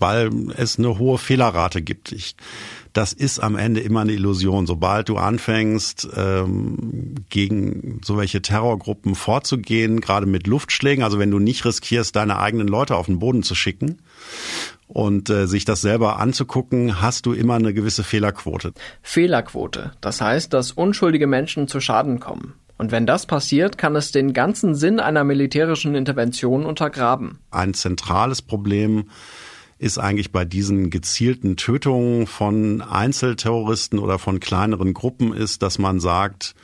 weil 0.00 0.30
es 0.56 0.78
eine 0.78 0.98
hohe 0.98 1.18
Fehlerrate 1.18 1.82
gibt. 1.82 2.12
Ich, 2.12 2.36
das 2.94 3.12
ist 3.12 3.40
am 3.40 3.56
Ende 3.56 3.80
immer 3.80 4.00
eine 4.00 4.12
Illusion. 4.12 4.66
Sobald 4.66 5.08
du 5.08 5.16
anfängst, 5.16 6.08
ähm, 6.16 7.16
gegen 7.28 8.00
so 8.04 8.16
welche 8.16 8.40
Terrorgruppen 8.40 9.14
vorzugehen, 9.16 10.00
gerade 10.00 10.26
mit 10.26 10.46
Luftschlägen, 10.46 11.04
also 11.04 11.18
wenn 11.18 11.30
du 11.30 11.40
nicht 11.40 11.64
riskierst, 11.64 12.16
deine 12.16 12.38
eigenen 12.38 12.68
Leute 12.68 12.96
auf 12.96 13.06
den 13.06 13.18
Boden 13.18 13.42
zu 13.42 13.54
schicken 13.56 13.98
und 14.86 15.28
äh, 15.28 15.46
sich 15.46 15.64
das 15.64 15.80
selber 15.80 16.20
anzugucken, 16.20 17.02
hast 17.02 17.26
du 17.26 17.32
immer 17.32 17.54
eine 17.54 17.74
gewisse 17.74 18.04
Fehlerquote. 18.04 18.72
Fehlerquote, 19.02 19.92
das 20.00 20.20
heißt, 20.20 20.52
dass 20.52 20.70
unschuldige 20.70 21.26
Menschen 21.26 21.66
zu 21.66 21.80
Schaden 21.80 22.20
kommen. 22.20 22.54
Und 22.76 22.90
wenn 22.90 23.06
das 23.06 23.26
passiert, 23.26 23.78
kann 23.78 23.94
es 23.94 24.10
den 24.10 24.32
ganzen 24.32 24.74
Sinn 24.74 24.98
einer 24.98 25.22
militärischen 25.22 25.94
Intervention 25.94 26.66
untergraben. 26.66 27.38
Ein 27.50 27.72
zentrales 27.72 28.42
Problem 28.42 29.10
ist 29.84 29.98
eigentlich 29.98 30.32
bei 30.32 30.46
diesen 30.46 30.88
gezielten 30.88 31.58
Tötungen 31.58 32.26
von 32.26 32.80
Einzelterroristen 32.80 33.98
oder 33.98 34.18
von 34.18 34.40
kleineren 34.40 34.94
Gruppen 34.94 35.34
ist, 35.34 35.62
dass 35.62 35.78
man 35.78 36.00
sagt, 36.00 36.54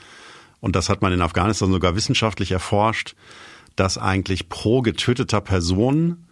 und 0.60 0.74
das 0.74 0.88
hat 0.88 1.02
man 1.02 1.12
in 1.12 1.20
Afghanistan 1.20 1.70
sogar 1.70 1.94
wissenschaftlich 1.94 2.50
erforscht, 2.52 3.14
dass 3.76 3.98
eigentlich 3.98 4.48
pro 4.48 4.80
getöteter 4.80 5.42
Person 5.42 6.24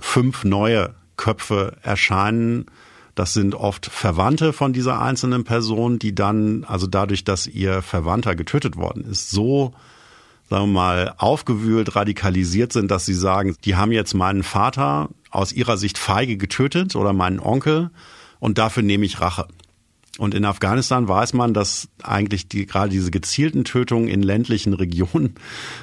fünf 0.00 0.44
neue 0.44 0.94
Köpfe 1.18 1.76
erscheinen. 1.82 2.64
Das 3.14 3.34
sind 3.34 3.54
oft 3.54 3.84
Verwandte 3.84 4.54
von 4.54 4.72
dieser 4.72 5.02
einzelnen 5.02 5.44
Person, 5.44 5.98
die 5.98 6.14
dann, 6.14 6.64
also 6.64 6.86
dadurch, 6.86 7.24
dass 7.24 7.46
ihr 7.46 7.82
Verwandter 7.82 8.34
getötet 8.34 8.76
worden 8.76 9.04
ist, 9.04 9.30
so 9.30 9.74
sagen 10.48 10.66
wir 10.66 10.72
mal, 10.72 11.14
aufgewühlt, 11.18 11.96
radikalisiert 11.96 12.72
sind, 12.72 12.90
dass 12.90 13.04
sie 13.04 13.14
sagen, 13.14 13.56
die 13.64 13.74
haben 13.74 13.92
jetzt 13.92 14.14
meinen 14.14 14.42
Vater 14.42 15.08
aus 15.30 15.52
ihrer 15.52 15.76
Sicht 15.76 15.98
feige 15.98 16.36
getötet 16.36 16.96
oder 16.96 17.12
meinen 17.12 17.40
Onkel 17.40 17.90
und 18.38 18.58
dafür 18.58 18.82
nehme 18.82 19.04
ich 19.04 19.20
Rache. 19.20 19.46
Und 20.18 20.34
in 20.34 20.46
Afghanistan 20.46 21.08
weiß 21.08 21.34
man, 21.34 21.52
dass 21.52 21.88
eigentlich 22.02 22.48
die, 22.48 22.64
gerade 22.64 22.88
diese 22.88 23.10
gezielten 23.10 23.64
Tötungen 23.64 24.08
in 24.08 24.22
ländlichen 24.22 24.72
Regionen, 24.72 25.34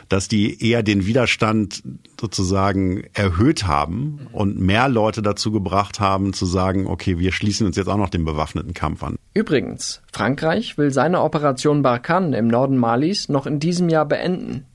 dass 0.10 0.28
die 0.28 0.68
eher 0.68 0.82
den 0.82 1.06
Widerstand 1.06 1.84
sozusagen 2.20 3.04
erhöht 3.14 3.68
haben 3.68 4.28
und 4.32 4.60
mehr 4.60 4.90
Leute 4.90 5.22
dazu 5.22 5.52
gebracht 5.52 6.00
haben, 6.00 6.34
zu 6.34 6.46
sagen, 6.46 6.88
okay, 6.88 7.20
wir 7.20 7.32
schließen 7.32 7.68
uns 7.68 7.78
jetzt 7.78 7.88
auch 7.88 7.98
noch 7.98 8.10
dem 8.10 8.26
bewaffneten 8.26 8.74
Kampf 8.74 9.04
an. 9.04 9.18
Übrigens, 9.34 10.02
Frankreich 10.12 10.78
will 10.78 10.92
seine 10.92 11.22
Operation 11.22 11.82
Barkhane 11.82 12.38
im 12.38 12.48
Norden 12.48 12.78
Malis 12.78 13.30
noch 13.30 13.46
in 13.46 13.60
diesem 13.60 13.90
Jahr 13.90 14.06
beenden. 14.08 14.66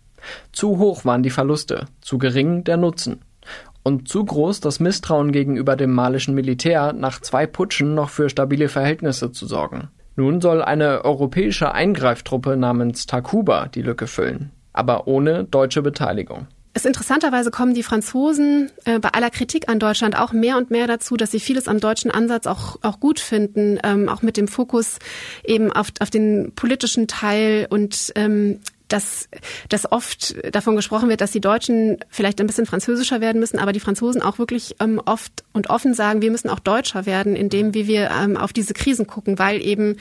Zu 0.52 0.78
hoch 0.78 1.04
waren 1.04 1.22
die 1.22 1.30
Verluste, 1.30 1.86
zu 2.00 2.18
gering 2.18 2.64
der 2.64 2.76
Nutzen 2.76 3.20
und 3.88 4.06
zu 4.06 4.22
groß 4.22 4.60
das 4.60 4.80
Misstrauen 4.80 5.32
gegenüber 5.32 5.74
dem 5.74 5.94
malischen 5.94 6.34
Militär, 6.34 6.92
nach 6.92 7.22
zwei 7.22 7.46
Putschen 7.46 7.94
noch 7.94 8.10
für 8.10 8.28
stabile 8.28 8.68
Verhältnisse 8.68 9.32
zu 9.32 9.46
sorgen. 9.46 9.88
Nun 10.14 10.42
soll 10.42 10.60
eine 10.60 11.06
europäische 11.06 11.72
Eingreiftruppe 11.72 12.58
namens 12.58 13.06
Takuba 13.06 13.68
die 13.68 13.80
Lücke 13.80 14.06
füllen, 14.06 14.50
aber 14.74 15.06
ohne 15.06 15.44
deutsche 15.44 15.80
Beteiligung. 15.80 16.48
Es 16.74 16.84
interessanterweise 16.84 17.50
kommen 17.50 17.72
die 17.72 17.82
Franzosen 17.82 18.70
äh, 18.84 18.98
bei 18.98 19.08
aller 19.08 19.30
Kritik 19.30 19.70
an 19.70 19.78
Deutschland 19.78 20.18
auch 20.18 20.32
mehr 20.32 20.58
und 20.58 20.70
mehr 20.70 20.86
dazu, 20.86 21.16
dass 21.16 21.30
sie 21.30 21.40
vieles 21.40 21.66
am 21.66 21.80
deutschen 21.80 22.10
Ansatz 22.10 22.46
auch, 22.46 22.76
auch 22.82 23.00
gut 23.00 23.20
finden, 23.20 23.78
ähm, 23.82 24.10
auch 24.10 24.20
mit 24.20 24.36
dem 24.36 24.48
Fokus 24.48 24.98
eben 25.44 25.72
auf, 25.72 25.88
auf 26.00 26.10
den 26.10 26.52
politischen 26.54 27.08
Teil 27.08 27.66
und 27.70 28.12
ähm, 28.16 28.60
dass, 28.88 29.28
dass 29.68 29.90
oft 29.90 30.34
davon 30.54 30.76
gesprochen 30.76 31.08
wird, 31.08 31.20
dass 31.20 31.30
die 31.30 31.40
Deutschen 31.40 31.98
vielleicht 32.08 32.40
ein 32.40 32.46
bisschen 32.46 32.66
französischer 32.66 33.20
werden 33.20 33.38
müssen, 33.38 33.58
aber 33.58 33.72
die 33.72 33.80
Franzosen 33.80 34.22
auch 34.22 34.38
wirklich 34.38 34.76
ähm, 34.80 35.00
oft 35.04 35.44
und 35.52 35.70
offen 35.70 35.94
sagen, 35.94 36.22
wir 36.22 36.30
müssen 36.30 36.48
auch 36.48 36.58
deutscher 36.58 37.06
werden, 37.06 37.36
indem 37.36 37.74
wie 37.74 37.86
wir 37.86 38.10
ähm, 38.10 38.36
auf 38.36 38.52
diese 38.52 38.74
Krisen 38.74 39.06
gucken, 39.06 39.38
weil 39.38 39.60
eben 39.62 39.96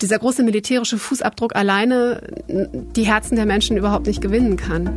dieser 0.00 0.18
große 0.18 0.42
militärische 0.42 0.98
Fußabdruck 0.98 1.54
alleine 1.54 2.20
die 2.48 3.04
Herzen 3.04 3.36
der 3.36 3.46
Menschen 3.46 3.76
überhaupt 3.76 4.06
nicht 4.06 4.20
gewinnen 4.20 4.56
kann. 4.56 4.90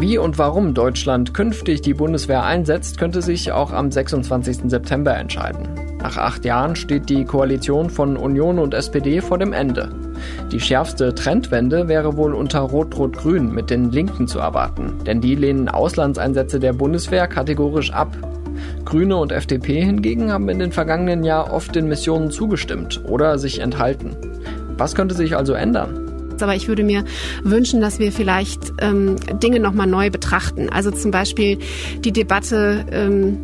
Wie 0.00 0.16
und 0.16 0.38
warum 0.38 0.72
Deutschland 0.72 1.34
künftig 1.34 1.82
die 1.82 1.92
Bundeswehr 1.92 2.42
einsetzt, 2.42 2.96
könnte 2.96 3.20
sich 3.20 3.52
auch 3.52 3.72
am 3.72 3.92
26. 3.92 4.70
September 4.70 5.14
entscheiden. 5.14 5.89
Nach 6.02 6.16
acht 6.16 6.44
Jahren 6.44 6.76
steht 6.76 7.08
die 7.10 7.24
Koalition 7.24 7.90
von 7.90 8.16
Union 8.16 8.58
und 8.58 8.74
SPD 8.74 9.20
vor 9.20 9.38
dem 9.38 9.52
Ende. 9.52 9.90
Die 10.50 10.60
schärfste 10.60 11.14
Trendwende 11.14 11.88
wäre 11.88 12.16
wohl 12.16 12.34
unter 12.34 12.60
Rot-Rot-Grün 12.60 13.52
mit 13.52 13.70
den 13.70 13.90
Linken 13.90 14.26
zu 14.26 14.38
erwarten, 14.38 14.94
denn 15.06 15.20
die 15.20 15.34
lehnen 15.34 15.68
Auslandseinsätze 15.68 16.58
der 16.58 16.72
Bundeswehr 16.72 17.26
kategorisch 17.26 17.92
ab. 17.92 18.16
Grüne 18.84 19.16
und 19.16 19.32
FDP 19.32 19.82
hingegen 19.82 20.32
haben 20.32 20.48
in 20.48 20.58
den 20.58 20.72
vergangenen 20.72 21.22
Jahren 21.22 21.50
oft 21.50 21.74
den 21.74 21.88
Missionen 21.88 22.30
zugestimmt 22.30 23.02
oder 23.06 23.38
sich 23.38 23.60
enthalten. 23.60 24.16
Was 24.76 24.94
könnte 24.94 25.14
sich 25.14 25.36
also 25.36 25.52
ändern? 25.52 26.06
aber 26.42 26.54
ich 26.54 26.68
würde 26.68 26.82
mir 26.84 27.04
wünschen, 27.42 27.82
dass 27.82 27.98
wir 27.98 28.12
vielleicht 28.12 28.72
ähm, 28.80 29.16
Dinge 29.42 29.60
nochmal 29.60 29.86
neu 29.86 30.08
betrachten. 30.08 30.70
Also 30.70 30.90
zum 30.90 31.10
Beispiel 31.10 31.58
die 31.98 32.12
Debatte 32.12 32.86
ähm, 32.90 33.38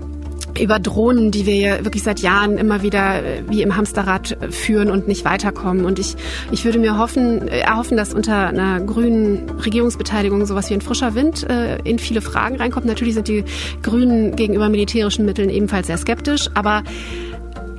über 0.61 0.79
Drohnen, 0.79 1.31
die 1.31 1.46
wir 1.46 1.57
ja 1.57 1.85
wirklich 1.85 2.03
seit 2.03 2.20
Jahren 2.20 2.59
immer 2.59 2.83
wieder 2.83 3.22
äh, 3.22 3.42
wie 3.49 3.62
im 3.62 3.77
Hamsterrad 3.77 4.33
äh, 4.40 4.51
führen 4.51 4.90
und 4.90 5.09
nicht 5.09 5.25
weiterkommen. 5.25 5.85
Und 5.85 5.99
ich, 5.99 6.16
ich 6.51 6.64
würde 6.64 6.79
mir 6.79 6.99
hoffen, 6.99 7.49
äh, 7.49 7.61
erhoffen, 7.61 7.96
dass 7.96 8.14
unter 8.14 8.49
einer 8.49 8.81
grünen 8.81 9.51
Regierungsbeteiligung 9.51 10.46
sowas 10.46 10.70
wie 10.70 10.75
ein 10.75 10.81
frischer 10.81 11.14
Wind 11.14 11.49
äh, 11.49 11.79
in 11.83 11.99
viele 11.99 12.20
Fragen 12.20 12.57
reinkommt. 12.57 12.87
Natürlich 12.87 13.14
sind 13.14 13.29
die 13.29 13.44
Grünen 13.83 14.37
gegenüber 14.37 14.68
militärischen 14.68 15.25
Mitteln 15.25 15.51
ebenfalls 15.51 15.88
sehr 15.88 15.99
skeptisch, 15.99 16.49
aber 16.55 16.83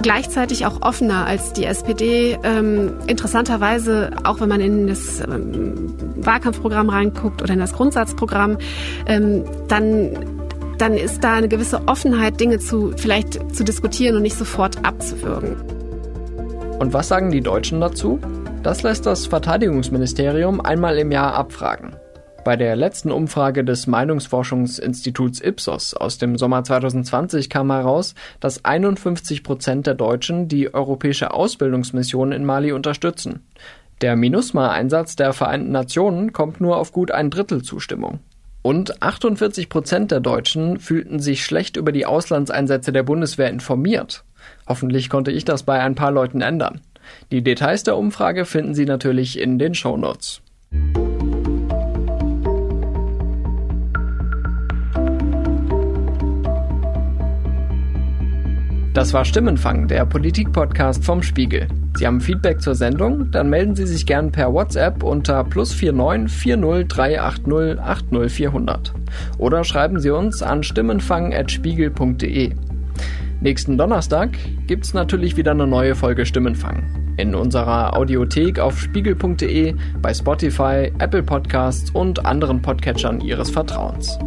gleichzeitig 0.02 0.66
auch 0.66 0.82
offener 0.82 1.26
als 1.26 1.54
die 1.54 1.66
SPD. 1.66 2.38
Ähm, 2.44 2.94
interessanterweise, 3.08 4.12
auch 4.24 4.40
wenn 4.40 4.50
man 4.50 4.62
in 4.62 4.88
das 4.88 5.22
ähm, 5.22 5.94
Wahlkampfprogramm 6.18 6.90
reinguckt 6.90 7.42
oder 7.42 7.54
in 7.54 7.60
das 7.60 7.74
Grundsatzprogramm, 7.74 8.58
ähm, 9.08 9.44
dann 9.68 10.37
dann 10.78 10.94
ist 10.94 11.24
da 11.24 11.34
eine 11.34 11.48
gewisse 11.48 11.88
Offenheit, 11.88 12.40
Dinge 12.40 12.60
zu 12.60 12.94
vielleicht 12.96 13.56
zu 13.56 13.64
diskutieren 13.64 14.16
und 14.16 14.22
nicht 14.22 14.38
sofort 14.38 14.84
abzuwürgen. 14.86 15.56
Und 16.80 16.94
was 16.94 17.08
sagen 17.08 17.32
die 17.32 17.42
Deutschen 17.42 17.82
dazu? 17.82 18.20
Das 18.64 18.84
lässt 18.84 19.06
das 19.06 19.26
Verteidigungsministerium 19.26 20.62
einmal 20.62 20.98
im 20.98 21.12
Jahr 21.12 21.34
abfragen. 21.34 21.96
Bei 22.44 22.56
der 22.56 22.76
letzten 22.76 23.12
Umfrage 23.12 23.66
des 23.66 23.88
Meinungsforschungsinstituts 23.88 25.42
Ipsos 25.42 25.94
aus 25.94 26.18
dem 26.18 26.38
Sommer 26.38 26.64
2020 26.64 27.50
kam 27.50 27.72
heraus, 27.72 28.16
dass 28.40 28.64
51 28.64 29.44
Prozent 29.44 29.86
der 29.86 29.96
Deutschen 29.96 30.48
die 30.48 30.74
europäische 30.74 31.34
Ausbildungsmission 31.34 32.32
in 32.32 32.46
Mali 32.46 32.72
unterstützen. 32.72 33.46
Der 34.02 34.16
MINUSMA-Einsatz 34.16 35.16
der 35.16 35.34
Vereinten 35.34 35.72
Nationen 35.72 36.32
kommt 36.32 36.62
nur 36.62 36.78
auf 36.78 36.92
gut 36.92 37.12
ein 37.12 37.32
Drittel 37.32 37.64
Zustimmung. 37.64 38.20
Und 38.68 39.02
48 39.02 39.70
Prozent 39.70 40.12
der 40.12 40.20
Deutschen 40.20 40.78
fühlten 40.82 41.22
sich 41.22 41.46
schlecht 41.46 41.78
über 41.78 41.94
die 41.94 42.06
Auslandseinsätze 42.06 42.92
der 42.92 43.04
Bundeswehr 43.04 43.50
informiert. 43.50 44.26
Hoffentlich 44.68 45.10
konnte 45.10 45.32
ich 45.32 45.46
das 45.46 45.64
bei 45.64 45.80
ein 45.80 45.96
paar 45.96 46.12
Leuten 46.12 46.42
ändern. 46.42 46.82
Die 47.32 47.42
Details 47.42 47.84
der 47.84 47.96
Umfrage 47.96 48.44
finden 48.44 48.76
Sie 48.76 48.84
natürlich 48.84 49.40
in 49.40 49.58
den 49.58 49.74
Shownotes. 49.74 50.42
Das 58.98 59.14
war 59.14 59.26
Stimmenfang, 59.26 59.88
der 59.88 60.08
Politik-Podcast 60.08 61.06
vom 61.06 61.22
Spiegel. 61.22 61.68
Sie 61.96 62.08
haben 62.08 62.20
Feedback 62.20 62.64
zur 62.64 62.74
Sendung? 62.74 63.30
Dann 63.30 63.48
melden 63.48 63.76
Sie 63.76 63.86
sich 63.86 64.08
gern 64.08 64.32
per 64.32 64.52
WhatsApp 64.52 65.04
unter 65.04 65.44
plus 65.44 65.80
49 65.80 66.36
40 66.36 66.88
380 66.88 67.80
80 67.80 68.32
400. 68.32 68.94
Oder 69.38 69.64
schreiben 69.64 70.00
Sie 70.00 70.10
uns 70.10 70.42
an 70.42 70.64
stimmenfang.spiegel.de. 70.64 72.56
Nächsten 73.40 73.78
Donnerstag 73.78 74.30
gibt's 74.66 74.96
natürlich 74.96 75.38
wieder 75.38 75.52
eine 75.52 75.68
neue 75.68 75.94
Folge 75.94 76.26
Stimmenfang. 76.26 77.14
In 77.18 77.36
unserer 77.36 77.96
Audiothek 77.96 78.58
auf 78.58 78.80
spiegel.de, 78.80 79.76
bei 80.02 80.12
Spotify, 80.12 80.92
Apple 80.98 81.22
Podcasts 81.22 81.92
und 81.92 82.26
anderen 82.26 82.64
Podcatchern 82.64 83.22
Ihres 83.22 83.52
Vertrauens. 83.52 84.18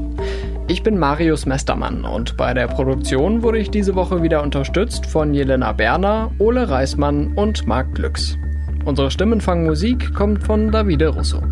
Ich 0.70 0.84
bin 0.84 0.98
Marius 0.98 1.46
Mestermann 1.46 2.04
und 2.04 2.36
bei 2.36 2.54
der 2.54 2.68
Produktion 2.68 3.42
wurde 3.42 3.58
ich 3.58 3.72
diese 3.72 3.96
Woche 3.96 4.22
wieder 4.22 4.40
unterstützt 4.40 5.04
von 5.04 5.34
Jelena 5.34 5.72
Berner, 5.72 6.30
Ole 6.38 6.70
Reismann 6.70 7.32
und 7.34 7.66
Marc 7.66 7.92
Glücks. 7.96 8.38
Unsere 8.84 9.10
Stimmenfangmusik 9.10 10.14
kommt 10.14 10.44
von 10.44 10.70
Davide 10.70 11.08
Russo. 11.08 11.42